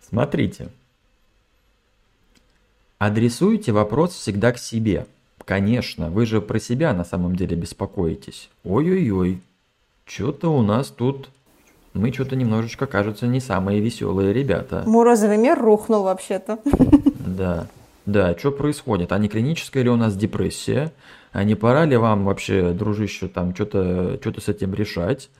[0.07, 0.69] Смотрите.
[3.01, 5.07] Адресуйте вопрос всегда к себе.
[5.43, 8.51] Конечно, вы же про себя на самом деле беспокоитесь.
[8.63, 9.41] Ой-ой-ой,
[10.05, 11.29] что-то у нас тут...
[11.95, 14.83] Мы что-то немножечко, кажется, не самые веселые ребята.
[14.85, 16.59] Морозовый мир рухнул вообще-то.
[17.25, 17.65] Да,
[18.05, 19.11] да, что происходит?
[19.11, 20.93] А не клиническая ли у нас депрессия?
[21.31, 25.31] А не пора ли вам вообще, дружище, там что-то что с этим решать?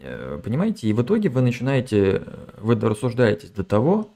[0.00, 0.88] Э, понимаете?
[0.88, 2.22] И в итоге вы начинаете,
[2.58, 4.08] вы рассуждаетесь до того,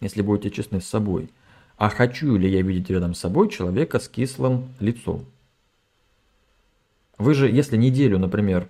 [0.00, 1.28] если будете честны с собой–
[1.76, 5.24] а хочу ли я видеть рядом с собой человека с кислым лицом?
[7.18, 8.68] Вы же, если неделю, например,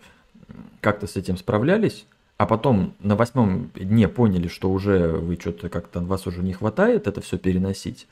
[0.81, 6.01] как-то с этим справлялись, а потом на восьмом дне поняли, что уже вы что-то как-то
[6.01, 8.07] вас уже не хватает это все переносить,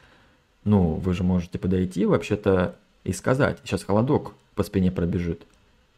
[0.65, 5.43] ну, вы же можете подойти вообще-то и сказать, сейчас холодок по спине пробежит.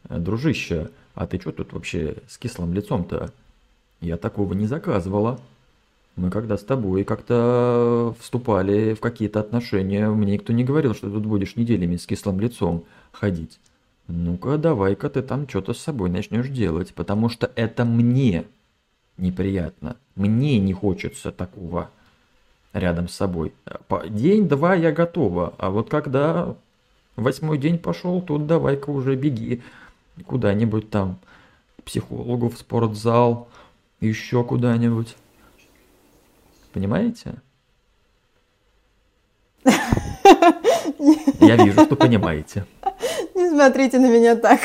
[0.09, 3.31] Дружище, а ты что тут вообще с кислым лицом-то?
[4.01, 5.39] Я такого не заказывала.
[6.17, 11.27] Мы когда с тобой как-то вступали в какие-то отношения, мне никто не говорил, что тут
[11.27, 13.59] будешь неделями с кислым лицом ходить.
[14.07, 18.45] Ну-ка, давай-ка ты там что-то с собой начнешь делать, потому что это мне
[19.17, 19.95] неприятно.
[20.15, 21.91] Мне не хочется такого
[22.73, 23.53] рядом с собой.
[24.09, 26.55] День-два я готова, а вот когда
[27.15, 29.61] восьмой день пошел, тут давай-ка уже беги
[30.25, 31.19] куда-нибудь там,
[31.85, 33.49] психологу, в спортзал,
[33.99, 35.15] еще куда-нибудь.
[36.73, 37.35] Понимаете?
[41.39, 42.65] Я вижу, что понимаете.
[43.35, 44.59] Не смотрите на меня так.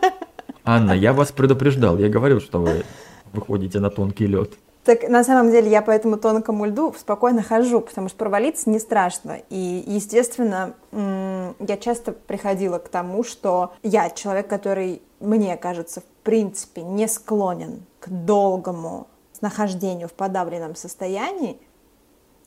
[0.64, 1.98] Анна, я вас предупреждал.
[1.98, 2.84] Я говорил, что вы
[3.32, 4.52] выходите на тонкий лед.
[4.84, 8.78] Так на самом деле я по этому тонкому льду спокойно хожу, потому что провалиться не
[8.78, 9.38] страшно.
[9.50, 16.82] И, естественно, я часто приходила к тому, что я человек, который, мне кажется, в принципе
[16.82, 19.08] не склонен к долгому
[19.40, 21.58] нахождению в подавленном состоянии,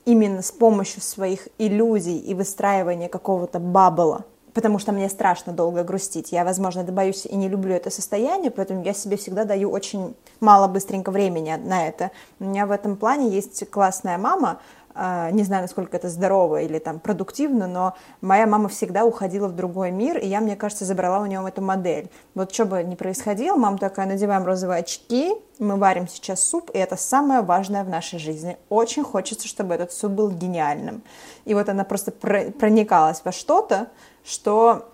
[0.06, 6.32] именно с помощью своих иллюзий и выстраивания какого-то бабла, потому что мне страшно долго грустить.
[6.32, 10.68] Я, возможно, боюсь и не люблю это состояние, поэтому я себе всегда даю очень мало
[10.68, 12.12] быстренько времени на это.
[12.40, 14.60] У меня в этом плане есть классная мама,
[14.96, 19.92] не знаю, насколько это здорово или там продуктивно, но моя мама всегда уходила в другой
[19.92, 22.10] мир, и я, мне кажется, забрала у нее эту модель.
[22.36, 26.78] Вот что бы ни происходило, мама такая, надеваем розовые очки, мы варим сейчас суп, и
[26.78, 28.58] это самое важное в нашей жизни.
[28.70, 31.04] Очень хочется, чтобы этот суп был гениальным.
[31.46, 33.88] И вот она просто проникалась во что-то,
[34.24, 34.88] что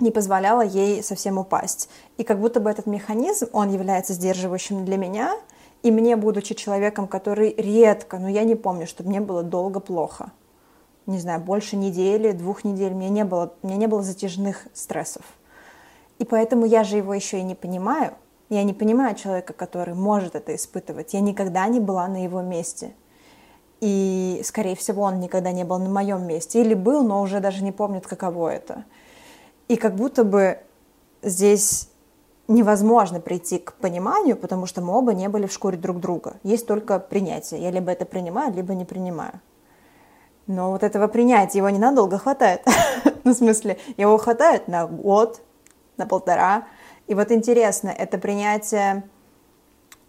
[0.00, 1.88] не позволяло ей совсем упасть.
[2.16, 5.34] И как будто бы этот механизм, он является сдерживающим для меня,
[5.84, 10.32] и мне, будучи человеком, который редко, но я не помню, чтобы мне было долго плохо.
[11.04, 15.22] Не знаю, больше недели, двух недель, мне не было, мне не было затяжных стрессов.
[16.18, 18.14] И поэтому я же его еще и не понимаю.
[18.48, 21.12] Я не понимаю человека, который может это испытывать.
[21.12, 22.94] Я никогда не была на его месте.
[23.82, 26.62] И, скорее всего, он никогда не был на моем месте.
[26.62, 28.84] Или был, но уже даже не помнит, каково это.
[29.68, 30.60] И как будто бы
[31.22, 31.90] здесь
[32.48, 36.36] невозможно прийти к пониманию, потому что мы оба не были в шкуре друг друга.
[36.42, 37.62] Есть только принятие.
[37.62, 39.40] Я либо это принимаю, либо не принимаю.
[40.46, 42.62] Но вот этого принятия его ненадолго хватает.
[43.24, 45.40] ну, в смысле, его хватает на год,
[45.96, 46.66] на полтора.
[47.06, 49.04] И вот интересно, это принятие,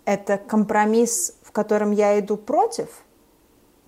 [0.04, 2.90] это компромисс, в котором я иду против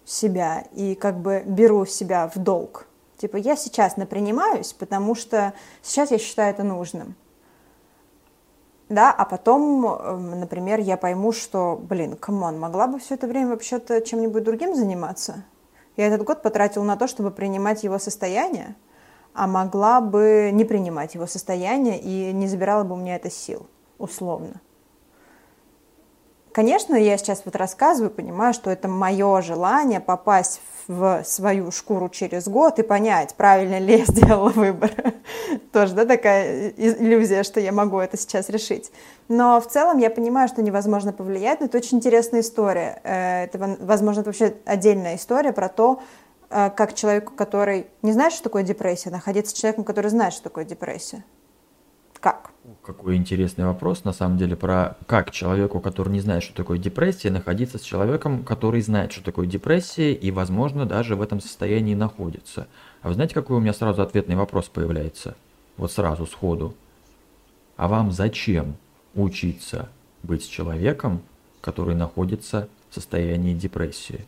[0.06, 2.88] себя и как бы беру себя в долг.
[3.18, 7.16] Типа я сейчас напринимаюсь, потому что сейчас я считаю это нужным
[8.90, 13.28] да, а потом, эм, например, я пойму, что, блин, come on, могла бы все это
[13.28, 15.44] время вообще-то чем-нибудь другим заниматься.
[15.98, 18.76] Я этот год потратил на то, чтобы принимать его состояние,
[19.34, 23.68] а могла бы не принимать его состояние и не забирала бы у меня это сил,
[23.98, 24.62] условно.
[26.58, 32.48] Конечно, я сейчас вот рассказываю, понимаю, что это мое желание попасть в свою шкуру через
[32.48, 34.90] год и понять, правильно ли я сделала выбор.
[35.72, 38.92] Тоже, да, такая иллюзия, что я могу это сейчас решить.
[39.28, 43.02] Но в целом я понимаю, что невозможно повлиять, но это очень интересная история.
[43.04, 46.02] Э, это, возможно, это вообще отдельная история про то,
[46.50, 50.46] э, как человеку, который не знает, что такое депрессия, находиться с человеком, который знает, что
[50.46, 51.24] такое депрессия.
[52.20, 52.50] Как?
[52.84, 57.30] Какой интересный вопрос, на самом деле, про как человеку, который не знает, что такое депрессия,
[57.30, 62.68] находиться с человеком, который знает, что такое депрессия и, возможно, даже в этом состоянии находится.
[63.02, 65.36] А вы знаете, какой у меня сразу ответный вопрос появляется?
[65.78, 66.74] Вот сразу, сходу.
[67.78, 68.76] А вам зачем
[69.16, 69.88] учиться
[70.24, 71.22] быть человеком,
[71.62, 74.26] который находится в состоянии депрессии?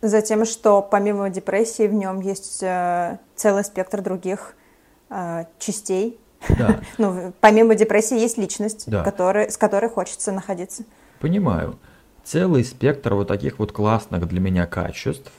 [0.00, 4.54] Затем, что помимо депрессии в нем есть э, целый спектр других
[5.58, 6.18] частей.
[6.48, 6.80] Да.
[6.98, 9.02] ну, помимо депрессии есть личность, да.
[9.02, 10.84] который, с которой хочется находиться.
[11.20, 11.78] Понимаю.
[12.24, 15.32] Целый спектр вот таких вот классных для меня качеств.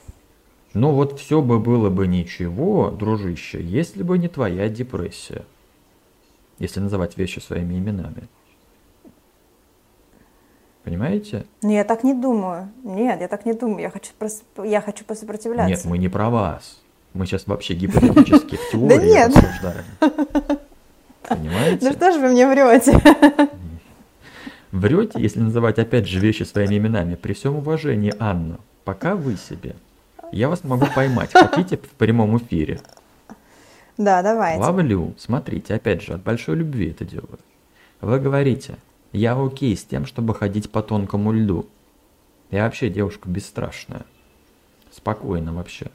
[0.74, 5.46] Но вот все бы было бы ничего, дружище, если бы не твоя депрессия.
[6.58, 8.28] Если называть вещи своими именами.
[10.84, 11.46] Понимаете?
[11.62, 12.70] Ну, я так не думаю.
[12.84, 13.82] Нет, я так не думаю.
[13.82, 14.44] Я хочу, прос...
[14.64, 15.70] я хочу посопротивляться.
[15.70, 16.83] Нет, мы не про вас.
[17.14, 19.86] Мы сейчас вообще гипотетически в теории рассуждаем.
[21.28, 21.90] Понимаете?
[21.90, 23.00] Ну что ж вы мне врете?
[24.72, 27.16] Врете, если называть опять же вещи своими именами.
[27.16, 29.76] При всем уважении, Анна, пока вы себе.
[30.32, 31.32] Я вас могу поймать.
[31.32, 32.82] Хотите в прямом эфире?
[33.98, 34.60] Да, давайте.
[34.60, 35.14] Ловлю.
[35.20, 37.38] Смотрите, опять же, от большой любви это делаю.
[38.02, 38.78] Вы говорите,
[39.12, 41.68] я окей с тем, чтобы ходить по тонкому льду.
[42.50, 44.02] Я вообще девушка бесстрашная.
[44.92, 45.92] Спокойно вообще.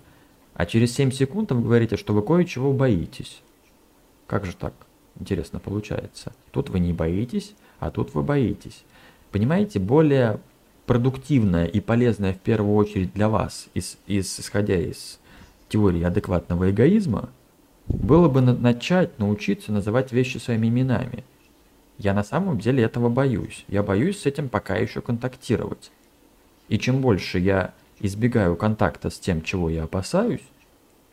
[0.58, 3.42] А через 7 секунд вы говорите, что вы кое-чего боитесь.
[4.26, 4.74] Как же так?
[5.20, 6.32] Интересно получается.
[6.50, 8.82] Тут вы не боитесь, а тут вы боитесь.
[9.30, 10.40] Понимаете, более
[10.84, 15.20] продуктивное и полезное в первую очередь для вас, из, из, исходя из
[15.68, 17.28] теории адекватного эгоизма,
[17.86, 21.22] было бы на, начать научиться называть вещи своими именами.
[21.98, 23.64] Я на самом деле этого боюсь.
[23.68, 25.92] Я боюсь с этим пока еще контактировать.
[26.68, 30.44] И чем больше я избегаю контакта с тем, чего я опасаюсь,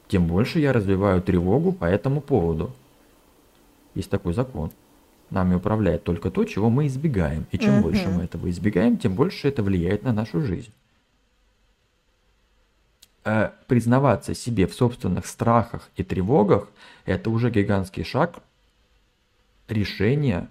[0.08, 2.74] тем больше я развиваю тревогу по этому поводу.
[3.95, 4.71] Есть такой закон.
[5.30, 7.45] Нами управляет только то, чего мы избегаем.
[7.52, 7.84] И чем угу.
[7.84, 10.71] больше мы этого избегаем, тем больше это влияет на нашу жизнь.
[13.24, 16.67] А признаваться себе в собственных страхах и тревогах–
[17.06, 18.36] это уже гигантский шаг
[19.67, 20.48] решения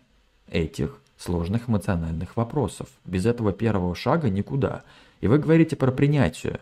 [0.50, 2.88] этих сложных эмоциональных вопросов.
[3.04, 4.82] Без этого первого шага никуда.
[5.20, 6.60] И вы говорите про принятие.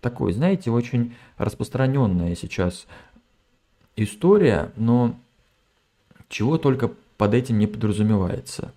[0.00, 2.86] Такой, знаете, очень распространенная сейчас
[3.96, 5.16] история, но
[6.28, 8.74] чего только под этим не подразумевается.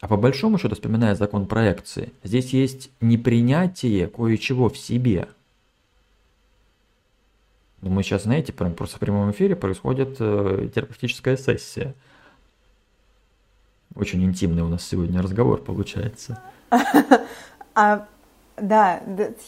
[0.00, 5.28] А по большому счету, вспоминая закон проекции, здесь есть непринятие кое-чего в себе.
[7.80, 11.94] Но мы сейчас, знаете, просто в прямом эфире происходит э, терапевтическая сессия.
[13.96, 16.40] Очень интимный у нас сегодня разговор получается.
[17.76, 18.06] А,
[18.56, 19.00] да,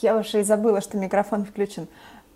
[0.02, 1.87] я уже и забыла, что микрофон включен.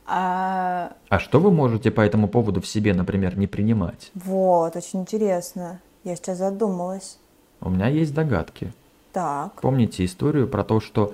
[0.06, 0.92] А...
[1.08, 4.12] а что вы можете по этому поводу в себе, например, не принимать?
[4.14, 5.80] Вот, очень интересно.
[6.04, 7.18] Я сейчас задумалась.
[7.60, 8.72] У меня есть догадки.
[9.12, 9.60] Так.
[9.60, 11.12] Помните историю про то, что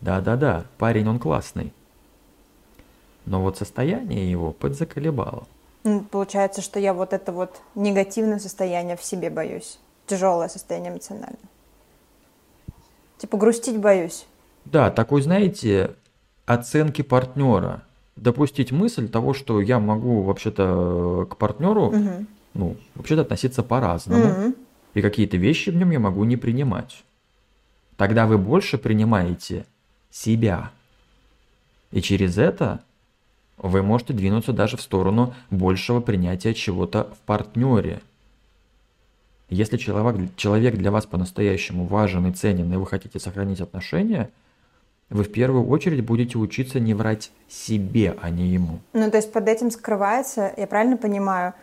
[0.00, 1.72] да-да-да, парень он классный.
[3.24, 5.46] Но вот состояние его подзаколебало.
[6.10, 9.78] Получается, что я вот это вот негативное состояние в себе боюсь.
[10.06, 11.38] Тяжелое состояние эмоциональное.
[13.18, 14.26] Типа грустить боюсь.
[14.64, 15.94] Да, такой, знаете,
[16.44, 17.82] оценки партнера.
[18.16, 22.26] Допустить мысль того, что я могу вообще-то к партнеру, угу.
[22.54, 24.26] ну, вообще-то относиться по-разному.
[24.26, 24.54] Угу.
[24.94, 27.04] И какие-то вещи в нем я могу не принимать.
[27.96, 29.66] Тогда вы больше принимаете
[30.10, 30.70] себя.
[31.90, 32.80] И через это
[33.58, 38.00] вы можете двинуться даже в сторону большего принятия чего-то в партнере.
[39.48, 44.30] Если человек, человек для вас по-настоящему важен и ценен, и вы хотите сохранить отношения,
[45.08, 48.80] вы в первую очередь будете учиться не врать себе, а не ему.
[48.92, 51.54] Ну, то есть под этим скрывается, я правильно понимаю,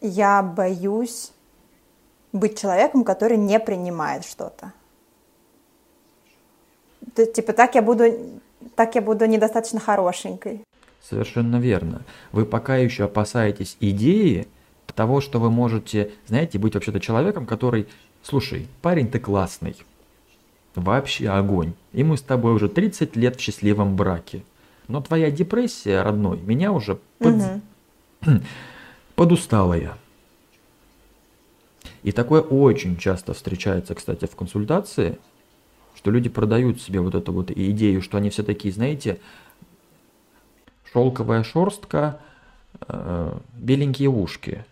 [0.00, 1.30] я боюсь
[2.32, 4.72] быть человеком, который не принимает что-то.
[7.14, 8.04] Типа так я буду,
[8.74, 10.64] так я буду недостаточно хорошенькой.
[11.12, 12.06] Совершенно верно.
[12.32, 14.48] Вы пока еще опасаетесь идеи
[14.94, 17.86] того, что вы можете, знаете, быть вообще-то человеком, который,
[18.22, 19.76] слушай, парень ты классный,
[20.74, 24.42] вообще огонь, и мы с тобой уже 30 лет в счастливом браке,
[24.88, 27.34] но твоя депрессия, родной, меня уже под...
[27.34, 28.40] угу.
[29.14, 29.98] подустала я.
[32.02, 35.18] И такое очень часто встречается, кстати, в консультации,
[35.94, 39.20] что люди продают себе вот эту вот идею, что они все такие, знаете,
[40.92, 42.18] шелковая шерстка,
[42.88, 44.64] э, беленькие ушки.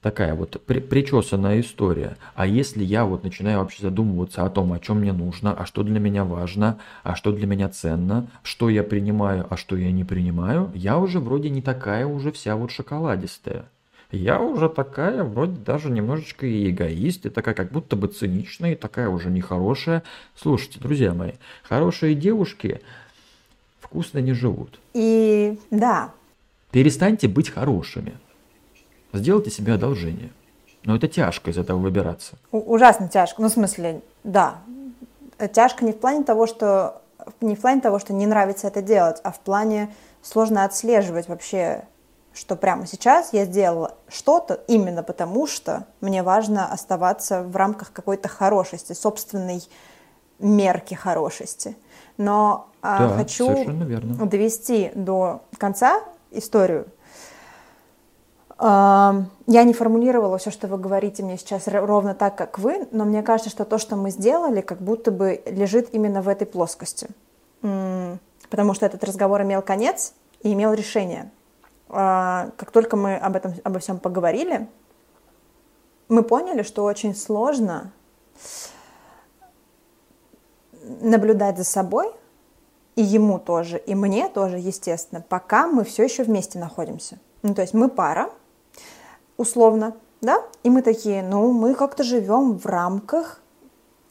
[0.00, 2.16] Такая вот при, причесанная история.
[2.34, 5.84] А если я вот начинаю вообще задумываться о том, о чем мне нужно, а что
[5.84, 10.02] для меня важно, а что для меня ценно, что я принимаю, а что я не
[10.02, 13.66] принимаю, я уже вроде не такая уже вся вот шоколадистая.
[14.10, 18.76] Я уже такая, вроде даже немножечко и эгоист, и такая как будто бы циничная, и
[18.76, 20.02] такая уже нехорошая.
[20.36, 22.82] Слушайте, друзья мои, хорошие девушки
[23.92, 24.80] вкусно не живут.
[24.94, 26.12] И да.
[26.70, 28.18] Перестаньте быть хорошими.
[29.12, 30.30] Сделайте себе одолжение.
[30.84, 32.36] Но это тяжко из этого выбираться.
[32.50, 33.42] У- ужасно тяжко.
[33.42, 34.60] Ну, в смысле, да.
[35.52, 37.02] Тяжко не в плане того, что
[37.42, 41.84] не в плане того, что не нравится это делать, а в плане сложно отслеживать вообще,
[42.32, 48.28] что прямо сейчас я сделала что-то именно потому, что мне важно оставаться в рамках какой-то
[48.28, 49.62] хорошести, собственной
[50.38, 51.76] мерки хорошести.
[52.16, 53.64] Но да, хочу
[54.26, 56.86] довести до конца историю.
[58.58, 63.04] А, я не формулировала все, что вы говорите мне сейчас ровно так, как вы, но
[63.04, 67.08] мне кажется, что то, что мы сделали, как будто бы лежит именно в этой плоскости.
[67.60, 71.30] Потому что этот разговор имел конец и имел решение.
[71.88, 74.68] А, как только мы об этом, обо всем поговорили,
[76.08, 77.92] мы поняли, что очень сложно
[81.00, 82.12] наблюдать за собой,
[82.96, 87.18] и ему тоже, и мне тоже, естественно, пока мы все еще вместе находимся.
[87.42, 88.30] Ну, то есть мы пара,
[89.36, 93.40] условно, да, и мы такие, ну, мы как-то живем в рамках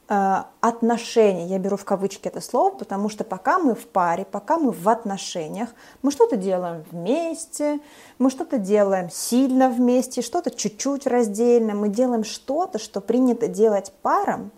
[0.10, 1.46] э, отношений.
[1.46, 4.90] Я беру в кавычки это слово, потому что пока мы в паре, пока мы в
[4.90, 5.70] отношениях,
[6.02, 7.80] мы что-то делаем вместе,
[8.20, 14.52] мы что-то делаем сильно вместе, что-то чуть-чуть раздельно, мы делаем что-то, что принято делать парам,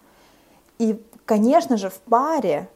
[0.80, 2.68] и конечно же, в паре,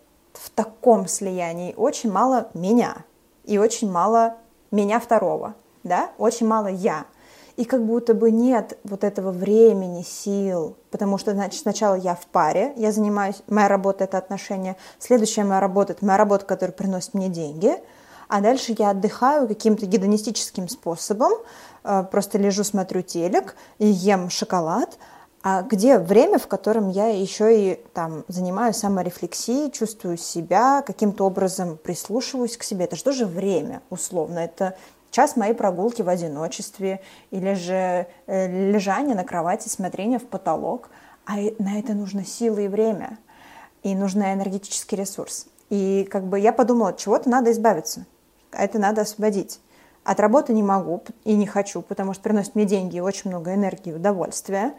[0.42, 3.06] в таком слиянии очень мало меня
[3.44, 4.36] и очень мало
[4.72, 7.06] меня второго, да, очень мало я.
[7.56, 12.28] И как будто бы нет вот этого времени, сил, потому что, значит, сначала я в
[12.28, 17.16] паре, я занимаюсь, моя работа— это отношения, следующая моя работа— это моя работа, которая приносит
[17.16, 17.74] мне деньги,
[18.28, 21.32] а дальше я отдыхаю каким-то гедонистическим способом,
[21.84, 24.98] э, просто лежу, смотрю телек и ем шоколад,
[25.44, 31.78] а где время, в котором я еще и там занимаюсь саморефлексией, чувствую себя, каким-то образом
[31.78, 32.86] прислушиваюсь к себе.
[32.86, 34.40] Это же время, условно?
[34.40, 34.76] Это
[35.12, 40.90] час моей прогулки в одиночестве или же э, лежание на кровати, смотрение в потолок.
[41.26, 43.18] А на это нужно силы и время,
[43.84, 45.48] и нужен энергетический ресурс.
[45.70, 48.06] И как бы я подумала, от чего-то надо избавиться,
[48.52, 49.60] а это надо освободить.
[50.04, 53.54] От работы не могу и не хочу, потому что приносит мне деньги и очень много
[53.54, 54.74] энергии и удовольствия.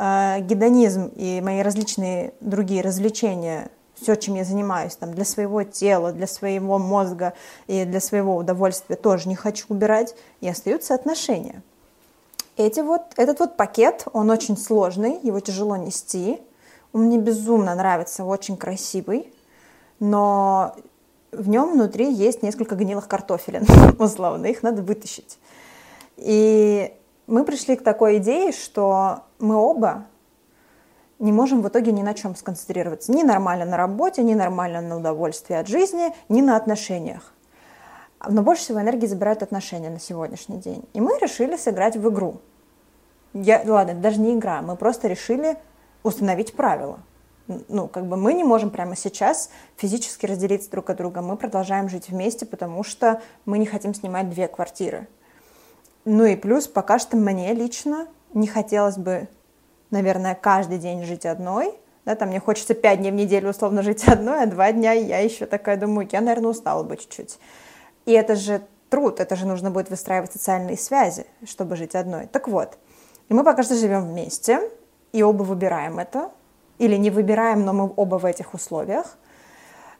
[0.00, 3.68] А, гедонизм и мои различные другие развлечения
[4.00, 7.32] все, чем я занимаюсь, там, для своего тела, для своего мозга
[7.66, 11.64] и для своего удовольствия тоже не хочу убирать, и остаются отношения.
[12.56, 16.40] Эти вот, этот вот пакет, он очень сложный, его тяжело нести,
[16.92, 19.32] он мне безумно нравится, очень красивый,
[19.98, 20.76] но
[21.32, 23.66] в нем внутри есть несколько гнилых картофелин,
[23.98, 25.40] условно, их надо вытащить.
[26.16, 26.92] И
[27.28, 30.06] мы пришли к такой идее, что мы оба
[31.18, 33.12] не можем в итоге ни на чем сконцентрироваться.
[33.12, 37.34] Ни нормально на работе, ни нормально на удовольствии от жизни, ни на отношениях.
[38.26, 40.84] Но больше всего энергии забирают отношения на сегодняшний день.
[40.94, 42.40] И мы решили сыграть в игру.
[43.34, 45.58] Я, ладно, это даже не игра, мы просто решили
[46.02, 46.98] установить правила.
[47.68, 51.20] Ну, как бы мы не можем прямо сейчас физически разделиться друг от друга.
[51.20, 55.08] Мы продолжаем жить вместе, потому что мы не хотим снимать две квартиры.
[56.10, 59.28] Ну и плюс пока что мне лично не хотелось бы
[59.90, 64.06] наверное, каждый день жить одной, да, там мне хочется пять дней в неделю условно жить
[64.08, 67.38] одной, а два дня я еще такая думаю, я, наверное, устала бы чуть-чуть.
[68.06, 72.26] И это же труд, это же нужно будет выстраивать социальные связи, чтобы жить одной.
[72.26, 72.78] Так вот,
[73.28, 74.70] и мы пока что живем вместе,
[75.12, 76.30] и оба выбираем это,
[76.78, 79.18] или не выбираем, но мы оба в этих условиях,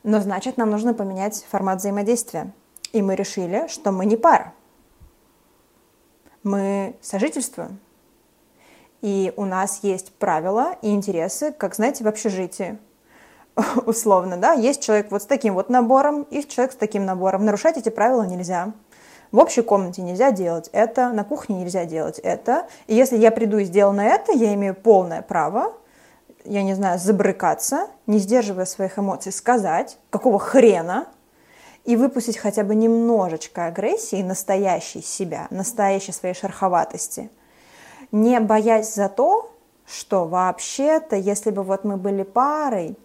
[0.04, 2.52] но значит, нам нужно поменять формат взаимодействия.
[2.92, 4.54] И мы решили, что мы не пара.
[6.43, 7.78] Мы сожительствуем,
[9.01, 12.78] и у нас есть правила и интересы, как, знаете, в общежитии
[13.86, 17.45] условно, да, есть человек вот с таким вот набором и человек с таким набором.
[17.45, 18.72] Нарушать эти правила нельзя.
[19.30, 22.66] В общей комнате нельзя делать это, на кухне нельзя делать это.
[22.86, 25.74] И если я приду и сделаю на это, я имею полное право,
[26.45, 31.09] я не знаю, забрыкаться, не сдерживая своих эмоций, сказать, какого хрена,
[31.89, 37.30] и выпустить хотя бы немножечко агрессии настоящей себя, настоящей своей шероховатости–
[38.12, 39.51] не боясь за то,
[39.86, 42.97] что вообще-то, если бы вот мы были парой,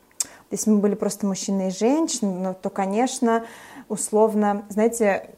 [0.51, 3.45] если мы были просто мужчина и женщина, ну, то, конечно,
[3.89, 5.29] условно, знаете,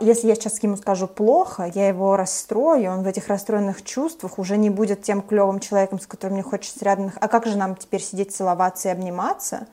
[0.00, 4.56] если я сейчас ему скажу плохо, я его расстрою, он в этих расстроенных чувствах уже
[4.56, 7.12] не будет тем клевым человеком, с которым мне хочется рядом.
[7.18, 9.66] А как же нам теперь сидеть, целоваться и обниматься?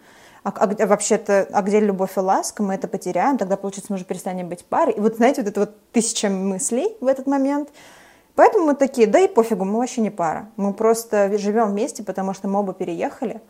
[0.46, 2.64] А, а вообще-то, а где любовь и ласка?
[2.64, 4.94] Мы это потеряем, тогда, получится, мы уже перестанем быть парой.
[4.94, 7.70] И вот, знаете, вот это вот тысяча мыслей в этот момент–
[8.36, 10.50] Поэтому мы такие, да и пофигу, мы вообще не пара.
[10.58, 13.42] Мы просто живем вместе, потому что мы оба переехали.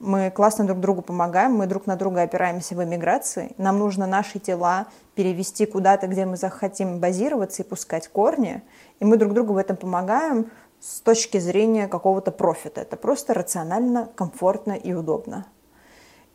[0.00, 3.54] Мы классно друг другу помогаем, мы друг на друга опираемся в эмиграции.
[3.56, 8.62] Нам нужно наши тела перевести куда-то, где мы захотим базироваться и пускать корни.
[8.98, 10.50] И мы друг другу в этом помогаем
[10.80, 12.80] с точки зрения какого-то профита.
[12.80, 15.46] Это просто рационально, комфортно и удобно.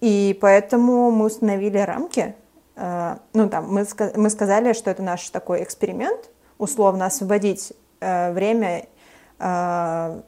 [0.02, 2.36] И поэтому мы установили рамки.
[2.76, 3.86] Э, ну, там, мы,
[4.16, 8.88] мы сказали, что это наш такой эксперимент, условно освободить Э, время
[9.40, 10.22] э,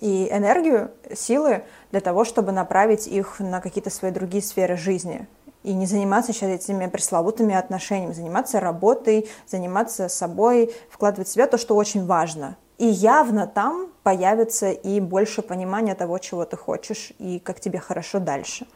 [0.00, 5.26] и энергию, силы для того, чтобы направить их на какие-то свои другие сферы жизни.
[5.62, 11.58] И не заниматься сейчас этими пресловутыми отношениями, заниматься работой, заниматься собой, вкладывать в себя то,
[11.58, 12.56] что очень важно.
[12.78, 18.20] И явно там появится и больше понимания того, чего ты хочешь и как тебе хорошо
[18.20, 18.66] дальше.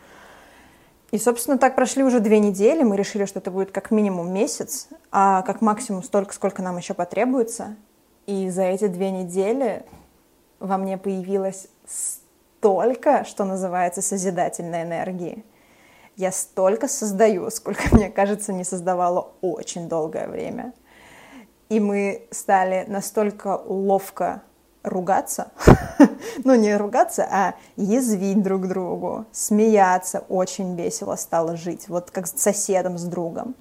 [1.11, 2.83] И, собственно, так прошли уже две недели.
[2.83, 6.95] Мы решили, что это будет как минимум месяц, а как максимум столько, сколько нам еще
[6.95, 7.77] потребуется.
[8.27, 9.85] И за эти две недели
[10.61, 15.45] во мне появилось столько, что называется, созидательной энергии.
[16.17, 20.73] Я столько создаю, сколько, мне кажется, не создавала очень долгое время.
[21.69, 24.43] И мы стали настолько ловко
[24.89, 25.53] ругаться,
[26.45, 32.33] ну не ругаться, а язвить друг другу, смеяться, очень весело стало жить, вот как с
[32.33, 33.55] соседом, с другом.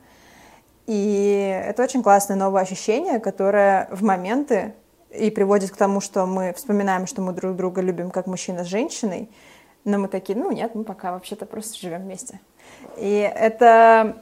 [0.88, 4.74] И это очень классное новое ощущение, которое в моменты
[5.12, 8.68] и приводит к тому, что мы вспоминаем, что мы друг друга любим как мужчина с
[8.68, 9.30] женщиной,
[9.84, 12.40] но мы такие, ну нет, мы пока вообще-то просто живем вместе.
[12.98, 14.18] И это,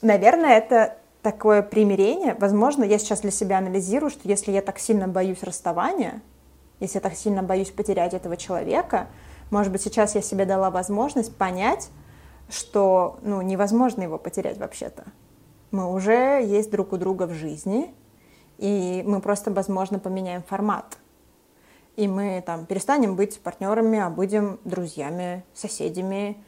[0.00, 2.36] наверное, это такое примирение.
[2.38, 6.20] Возможно, я сейчас для себя анализирую, что если я так сильно боюсь расставания,
[6.82, 9.06] если я так сильно боюсь потерять этого человека,
[9.50, 11.90] может быть, сейчас я себе дала возможность понять,
[12.48, 15.04] что ну, невозможно его потерять вообще-то.
[15.70, 17.94] Мы уже есть друг у друга в жизни,
[18.58, 20.98] и мы просто, возможно, поменяем формат.
[21.94, 26.42] И мы там перестанем быть партнерами, а будем друзьями, соседями,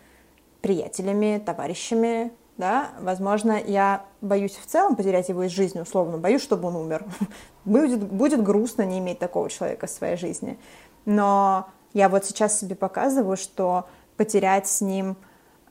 [0.62, 6.68] приятелями, товарищами, да, возможно, я боюсь в целом потерять его из жизни, условно, боюсь, чтобы
[6.68, 7.04] он умер.
[7.64, 10.58] Будет, будет грустно не иметь такого человека в своей жизни.
[11.06, 13.88] Но я вот сейчас себе показываю, что
[14.18, 15.16] потерять с ним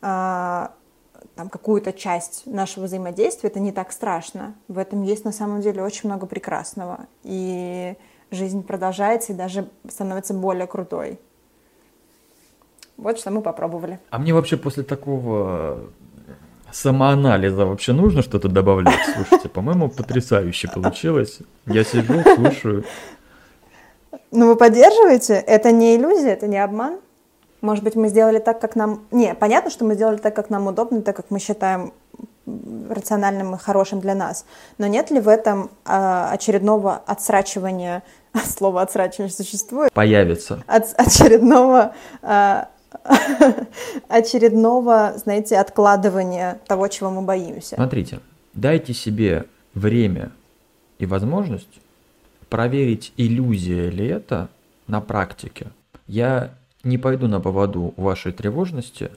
[0.02, 0.68] э,
[1.36, 4.56] там какую-то часть нашего взаимодействия, это не так страшно.
[4.68, 7.06] В этом есть на самом деле очень много прекрасного.
[7.22, 7.96] И
[8.32, 11.20] жизнь продолжается и даже становится более крутой.
[12.98, 14.00] Вот что мы попробовали.
[14.10, 15.90] А мне вообще после такого
[16.74, 19.00] самоанализа вообще нужно что-то добавлять?
[19.16, 21.40] Слушайте, по-моему, потрясающе получилось.
[21.66, 22.84] Я сижу, слушаю.
[24.32, 25.36] Ну, вы поддерживаете?
[25.36, 27.00] Это не иллюзия, это не обман?
[27.62, 29.06] Может быть, мы сделали так, как нам...
[29.12, 31.94] Не, понятно, что мы сделали так, как нам удобно, так, как мы считаем
[32.90, 34.46] рациональным и хорошим для нас.
[34.78, 38.04] Но нет ли в этом э, очередного отсрачивания,
[38.58, 39.94] слово отсрачивание существует?
[39.94, 40.64] Появится.
[40.68, 42.66] От, очередного э,
[44.08, 47.76] очередного, знаете, откладывания того, чего мы боимся.
[47.76, 48.20] Смотрите,
[48.54, 50.32] дайте себе время
[51.00, 51.80] и возможность
[52.50, 54.50] проверить, иллюзия ли это
[54.88, 55.68] на практике.
[56.08, 59.10] Я не пойду на поводу вашей тревожности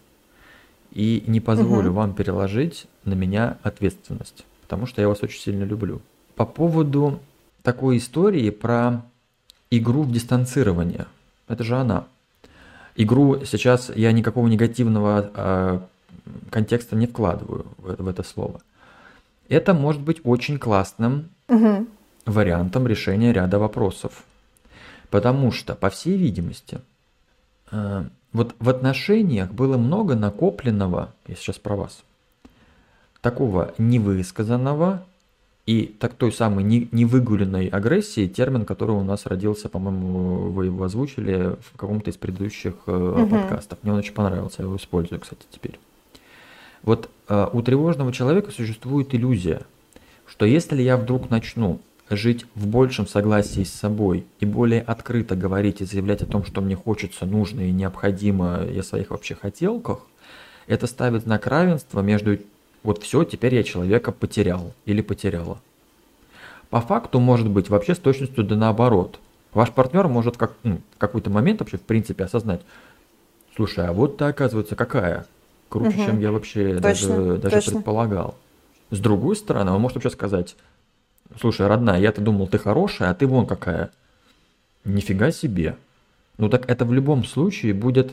[0.93, 1.97] и не позволю угу.
[1.97, 6.01] вам переложить на меня ответственность, потому что я вас очень сильно люблю.
[6.35, 7.20] По поводу
[7.62, 9.03] такой истории про
[9.70, 11.07] игру в дистанцирование.
[11.49, 12.07] Это же она
[12.97, 15.80] игру сейчас я никакого негативного э,
[16.51, 18.61] контекста не вкладываю в, в это слово.
[19.49, 21.86] Это может быть очень классным угу.
[22.24, 24.24] вариантом решения ряда вопросов.
[25.11, 26.80] Потому что, по всей видимости,
[27.70, 32.03] э, вот в отношениях было много накопленного, я сейчас про вас,
[33.20, 35.05] такого невысказанного
[35.67, 41.57] и так той самой невыгуленной агрессии, термин, который у нас родился, по-моему, вы его озвучили
[41.61, 43.27] в каком-то из предыдущих угу.
[43.27, 43.79] подкастов.
[43.83, 45.81] Мне он очень понравился, я его использую, кстати, теперь.
[46.83, 49.62] Вот э, у тревожного человека существует иллюзия,
[50.27, 55.81] что если я вдруг начну жить в большем согласии с собой и более открыто говорить
[55.81, 60.07] и заявлять о том, что мне хочется, нужно и необходимо, и о своих вообще хотелках,
[60.69, 62.39] это ставит знак равенства между
[62.87, 65.59] вот все, теперь я человека потерял или потеряла.
[66.70, 69.18] По факту может быть вообще с точностью да наоборот.
[69.53, 72.61] Ваш партнер может как, ну, в какой-то момент вообще в принципе осознать,
[73.55, 75.26] слушай, а вот ты оказывается какая,
[75.68, 76.05] круче, угу.
[76.07, 77.72] чем я вообще точно, даже, даже точно.
[77.72, 78.34] предполагал.
[78.91, 80.57] С другой стороны, он может вообще сказать,
[81.41, 83.91] слушай, родная, я-то думал, ты хорошая, а ты вон какая.
[84.84, 85.76] Нифига себе.
[86.39, 88.12] Ну так это в любом случае будет,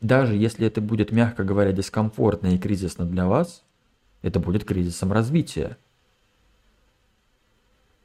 [0.00, 3.62] даже если это будет, мягко говоря, дискомфортно и кризисно для вас,
[4.26, 5.76] это будет кризисом развития.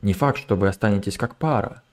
[0.02, 1.84] Не факт, что вы останетесь как пара,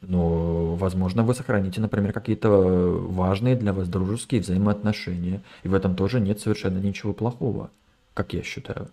[0.00, 6.20] но, возможно, вы сохраните, например, какие-то важные для вас дружеские взаимоотношения, и в этом тоже
[6.20, 7.70] нет совершенно ничего плохого,
[8.14, 8.88] как я считаю.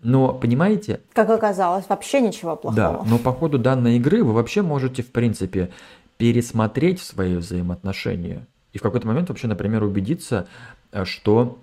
[0.00, 1.00] Но, понимаете...
[1.14, 2.76] Как оказалось, вообще ничего плохого.
[2.76, 5.70] Да, но по ходу данной игры вы вообще можете, в принципе,
[6.18, 8.46] пересмотреть свои взаимоотношения.
[8.74, 10.46] И в какой-то момент вообще, например, убедиться,
[10.92, 11.58] э, что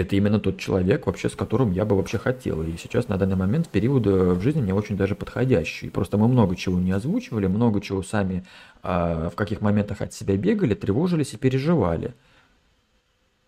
[0.00, 2.62] это именно тот человек, вообще, с которым я бы вообще хотел.
[2.62, 5.90] И сейчас на данный момент период в жизни мне очень даже подходящий.
[5.90, 8.44] Просто мы много чего не озвучивали, много чего сами
[8.82, 12.14] а, в каких моментах от себя бегали, тревожились и переживали.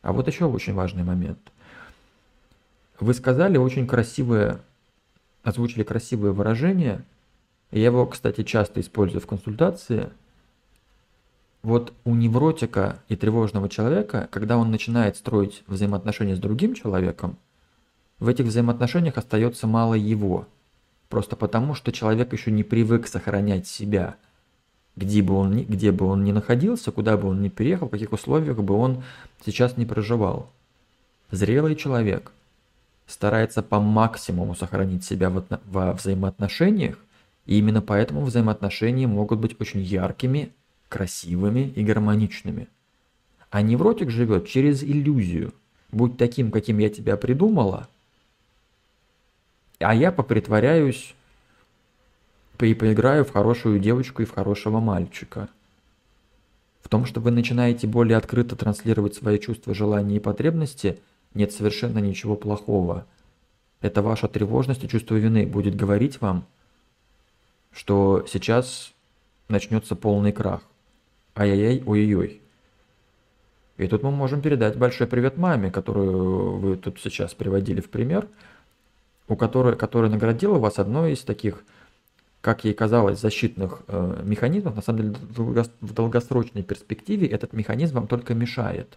[0.02, 1.38] А вот еще очень важный момент.
[3.00, 4.60] Вы сказали очень красивое,
[5.42, 7.02] озвучили красивое выражение.
[7.70, 10.10] Я его, кстати, часто использую в консультации–
[11.64, 17.38] вот у невротика и тревожного человека, когда он начинает строить взаимоотношения с другим человеком,
[18.20, 20.46] в этих взаимоотношениях остается мало его.
[21.08, 24.16] Просто потому, что человек еще не привык сохранять себя.
[24.94, 27.90] Где бы он, ни, где бы он ни находился, куда бы он ни переехал, в
[27.90, 29.02] каких условиях бы он
[29.44, 30.50] сейчас не проживал.
[31.30, 32.30] Зрелый человек
[33.06, 36.98] старается по максимуму сохранить себя в, во взаимоотношениях,
[37.46, 40.52] и именно поэтому взаимоотношения могут быть очень яркими
[40.94, 42.68] красивыми и гармоничными.
[43.50, 45.52] А невротик живет через иллюзию.
[45.90, 47.88] Будь таким, каким я тебя придумала,
[49.80, 51.16] а я попритворяюсь
[52.60, 55.48] и поиграю в хорошую девочку и в хорошего мальчика.
[56.80, 61.00] В том, что вы начинаете более открыто транслировать свои чувства, желания и потребности,
[61.34, 63.04] нет совершенно ничего плохого.
[63.80, 66.46] Это ваша тревожность и чувство вины будет говорить вам,
[67.72, 68.92] что сейчас
[69.48, 70.62] начнется полный крах.
[71.36, 72.40] Ай-яй-яй, ой-ой-ой.
[73.76, 78.28] И тут мы можем передать большой привет маме, которую вы тут сейчас приводили в пример,
[79.26, 81.64] у которой, которая наградила вас одной из таких,
[82.40, 84.76] как ей казалось, защитных э, механизмов.
[84.76, 88.96] На самом деле, в долгосрочной перспективе этот механизм вам только мешает.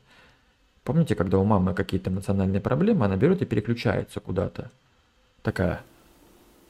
[0.84, 4.70] Помните, когда у мамы какие-то эмоциональные проблемы, она берет и переключается куда-то.
[5.42, 5.82] Такая.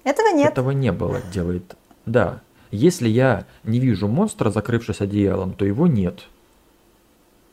[0.06, 0.52] Этого нет.
[0.52, 1.76] Этого не было, делает.
[2.06, 2.42] Да.
[2.72, 6.24] Если я не вижу монстра, закрывшись одеялом, то его нет.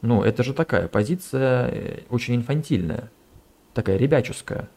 [0.02, 3.10] Ну, это же такая позиция э, очень инфантильная,
[3.72, 4.68] такая ребяческая.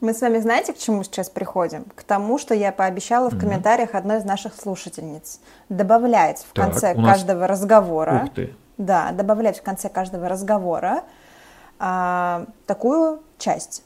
[0.00, 1.84] Мы с вами знаете, к чему сейчас приходим?
[1.94, 5.40] К тому, что я пообещала в комментариях одной из наших слушательниц.
[5.68, 7.06] Добавлять в так, конце нас...
[7.06, 8.22] каждого разговора.
[8.24, 8.54] Ух ты.
[8.78, 11.04] да, добавлять в конце каждого разговора
[11.78, 13.84] а, такую часть.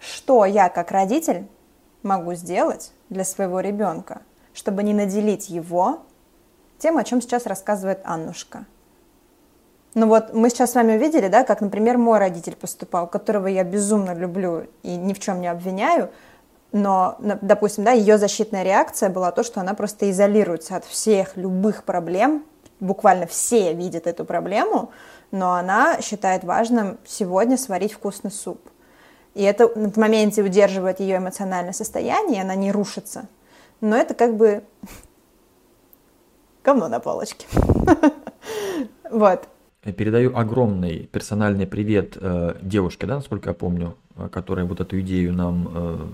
[0.00, 1.46] Что я как родитель
[2.02, 4.22] могу сделать для своего ребенка,
[4.54, 6.00] чтобы не наделить его
[6.78, 8.64] тем, о чем сейчас рассказывает Аннушка.
[9.94, 13.62] Ну вот мы сейчас с вами увидели, да, как, например, мой родитель поступал, которого я
[13.62, 16.10] безумно люблю и ни в чем не обвиняю,
[16.72, 21.84] но, допустим, да, ее защитная реакция была то, что она просто изолируется от всех любых
[21.84, 22.44] проблем,
[22.80, 24.90] буквально все видят эту проблему,
[25.30, 28.60] но она считает важным сегодня сварить вкусный суп.
[29.34, 33.26] И это в моменте удерживает ее эмоциональное состояние, она не рушится.
[33.80, 34.64] Но это как бы
[36.64, 37.46] говно на полочке.
[39.10, 39.48] Вот.
[39.82, 45.32] Передаю огромный персональный привет э, девушке, да, насколько я помню, э, которая вот эту идею
[45.34, 46.06] нам э,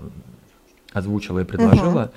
[0.91, 2.03] озвучила и предложила.
[2.03, 2.11] Угу.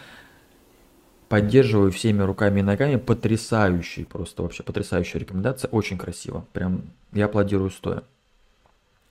[1.29, 2.97] Поддерживаю всеми руками и ногами.
[2.97, 5.69] Потрясающий, просто вообще потрясающая рекомендация.
[5.69, 6.45] Очень красиво.
[6.53, 6.83] Прям
[7.13, 8.03] я аплодирую стоя.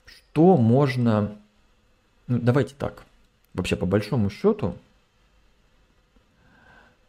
[0.06, 1.36] Что можно...
[2.28, 3.04] Ну, давайте так.
[3.54, 4.76] Вообще, по большому счету,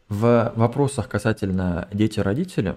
[0.09, 2.75] в вопросах касательно дети-родители,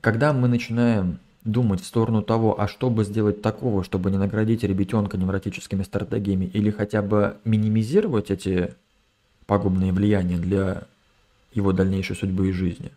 [0.00, 4.64] когда мы начинаем думать в сторону того, а что бы сделать такого, чтобы не наградить
[4.64, 8.74] ребятенка невротическими стратегиями или хотя бы минимизировать эти
[9.46, 10.82] пагубные влияния для
[11.54, 12.90] его дальнейшей судьбы и жизни,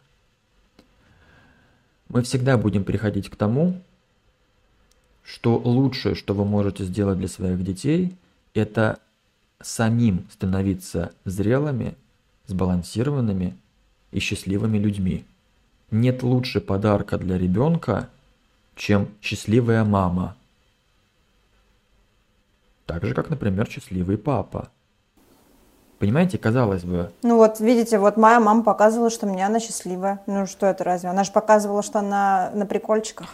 [2.09, 3.79] мы всегда будем приходить к тому,
[5.23, 8.15] что лучшее, что вы можете сделать для своих детей,
[8.55, 8.99] это
[9.61, 11.95] самим становиться зрелыми,
[12.47, 13.57] сбалансированными
[14.11, 15.25] и счастливыми людьми.
[15.91, 18.09] Нет лучше подарка для ребенка,
[18.75, 20.35] чем счастливая мама.
[22.85, 24.69] Так же, как, например, счастливый папа.
[25.99, 27.11] Понимаете, казалось бы.
[27.23, 30.21] Ну вот, видите, вот моя мама показывала, что меня она счастливая.
[30.27, 31.09] Ну что это разве?
[31.09, 33.27] Она же показывала, что она на прикольчиках.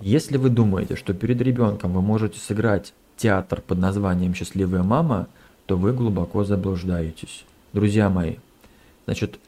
[0.00, 5.28] Если вы думаете, что перед ребенком вы можете сыграть театр под названием «Счастливая мама»,
[5.68, 7.44] то вы глубоко заблуждаетесь.
[7.74, 8.36] Друзья мои,
[9.04, 9.38] значит,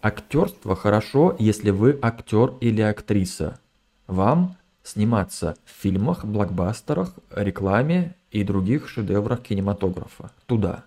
[0.00, 3.58] актерство хорошо, если вы актер или актриса.
[4.06, 10.30] Вам сниматься в фильмах, блокбастерах, рекламе и других шедеврах кинематографа.
[10.46, 10.84] Туда.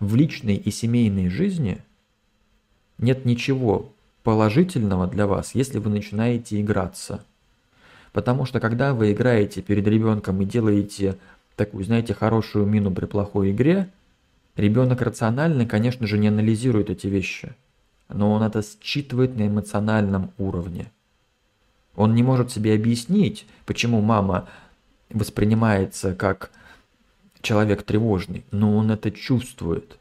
[0.00, 1.78] В личной и семейной жизни
[2.98, 3.92] нет ничего
[4.24, 7.24] положительного для вас, если вы начинаете играться.
[8.12, 11.18] Потому что когда вы играете перед ребенком и делаете
[11.56, 13.88] такую, знаете, хорошую мину при плохой игре,
[14.56, 17.54] ребенок рационально, конечно же, не анализирует эти вещи,
[18.08, 20.90] но он это считывает на эмоциональном уровне–
[21.96, 24.48] он не может себе объяснить, почему мама
[25.10, 26.50] воспринимается как
[27.42, 29.98] человек тревожный, но он это чувствует.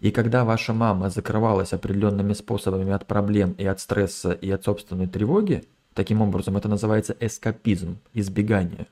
[0.00, 5.06] И когда ваша мама закрывалась определенными способами от проблем и от стресса и от собственной
[5.06, 8.86] тревоги, таким образом это называется эскапизм, избегание.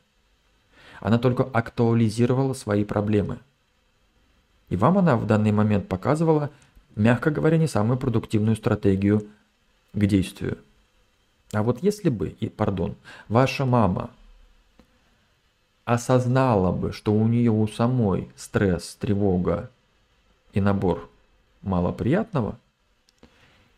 [1.00, 3.38] Она только актуализировала свои проблемы.
[4.68, 6.50] И вам она в данный момент показывала,
[6.96, 9.26] мягко говоря, не самую продуктивную стратегию
[9.92, 10.58] к действию–
[11.52, 12.96] а вот если бы, и, пардон,
[13.28, 14.10] ваша мама
[15.84, 19.70] осознала бы, что у нее у самой стресс, тревога
[20.52, 21.08] и набор
[21.62, 22.58] малоприятного,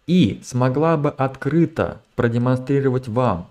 [0.07, 3.49] и смогла бы открыто продемонстрировать вам,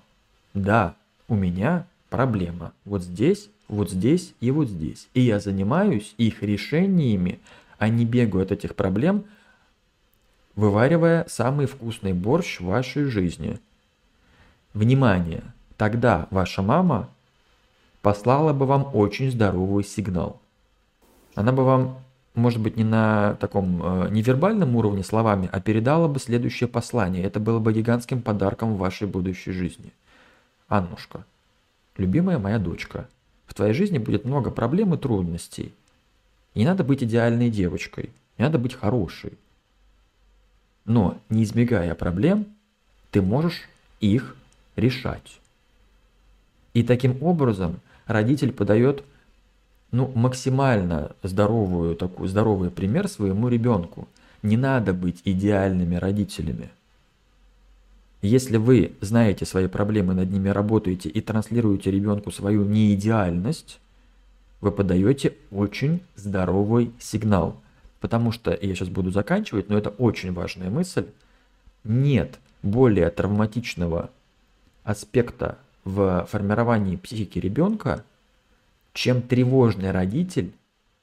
[0.53, 0.95] да,
[1.29, 7.39] у меня проблема вот здесь, вот здесь и вот здесь, и я занимаюсь их решениями,
[7.77, 9.23] а не бегаю от этих проблем,
[10.55, 13.57] вываривая самый вкусный борщ в вашей жизни–
[14.73, 15.43] Внимание!
[15.77, 17.09] Тогда ваша мама
[18.01, 20.39] послала бы вам очень здоровый сигнал.
[21.33, 21.97] Она бы вам,
[22.35, 27.23] может быть, не на таком э, невербальном уровне словами, а передала бы следующее послание.
[27.23, 29.91] Это было бы гигантским подарком в вашей будущей жизни.
[30.67, 31.25] Аннушка,
[31.97, 33.07] любимая моя дочка,
[33.49, 35.73] в твоей жизни будет много проблем и трудностей.
[36.53, 39.33] не надо быть идеальной девочкой, не надо быть хорошей.
[40.85, 42.45] Но, не избегая проблем,
[43.11, 43.67] ты можешь
[43.99, 44.35] их
[44.75, 45.39] решать.
[46.73, 49.03] И таким образом родитель подает
[49.91, 54.07] ну, максимально здоровую, такую, здоровый пример своему ребенку.
[54.43, 56.69] Не надо быть идеальными родителями.
[58.21, 63.79] Если вы знаете свои проблемы, над ними работаете и транслируете ребенку свою неидеальность,
[64.59, 67.61] вы подаете очень здоровый сигнал.
[68.01, 71.05] Потому что, я сейчас буду заканчивать, но это очень важная мысль,
[71.85, 74.09] нет более травматичного
[74.83, 78.03] аспекта в формировании психики ребенка,
[78.91, 80.51] чем тревожный родитель,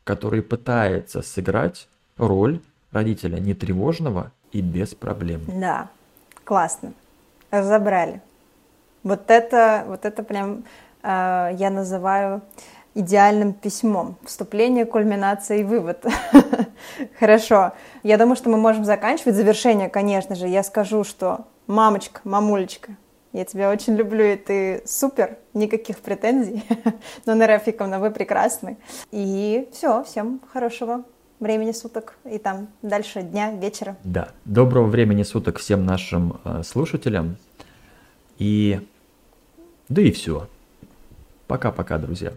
[0.05, 1.89] который пытается сыграть
[2.19, 2.61] роль
[2.93, 5.43] родителя нетревожного и без проблем.
[5.49, 5.91] Да,
[6.47, 6.93] Классно.
[7.51, 8.21] Разобрали.
[9.03, 10.65] Вот это, вот это прям
[11.03, 12.43] э, я называю
[12.95, 14.17] идеальным письмом.
[14.25, 16.05] Вступление, кульминация и вывод.
[17.19, 17.73] Хорошо.
[18.03, 19.35] Я думаю, что мы можем заканчивать.
[19.35, 20.49] Завершение, конечно же.
[20.49, 22.97] Я скажу, что мамочка, мамулечка,
[23.33, 26.65] я тебя очень люблю, и ты супер, никаких претензий.
[27.27, 28.79] Но, Нара Рафиковна, вы прекрасны.
[29.11, 31.05] И все, всем хорошего
[31.41, 33.97] времени суток и там дальше дня, вечера.
[34.05, 37.37] Да, доброго времени суток всем нашим э, слушателям.
[38.39, 38.81] И
[39.89, 40.49] да и все.
[41.47, 42.33] Пока-пока, друзья.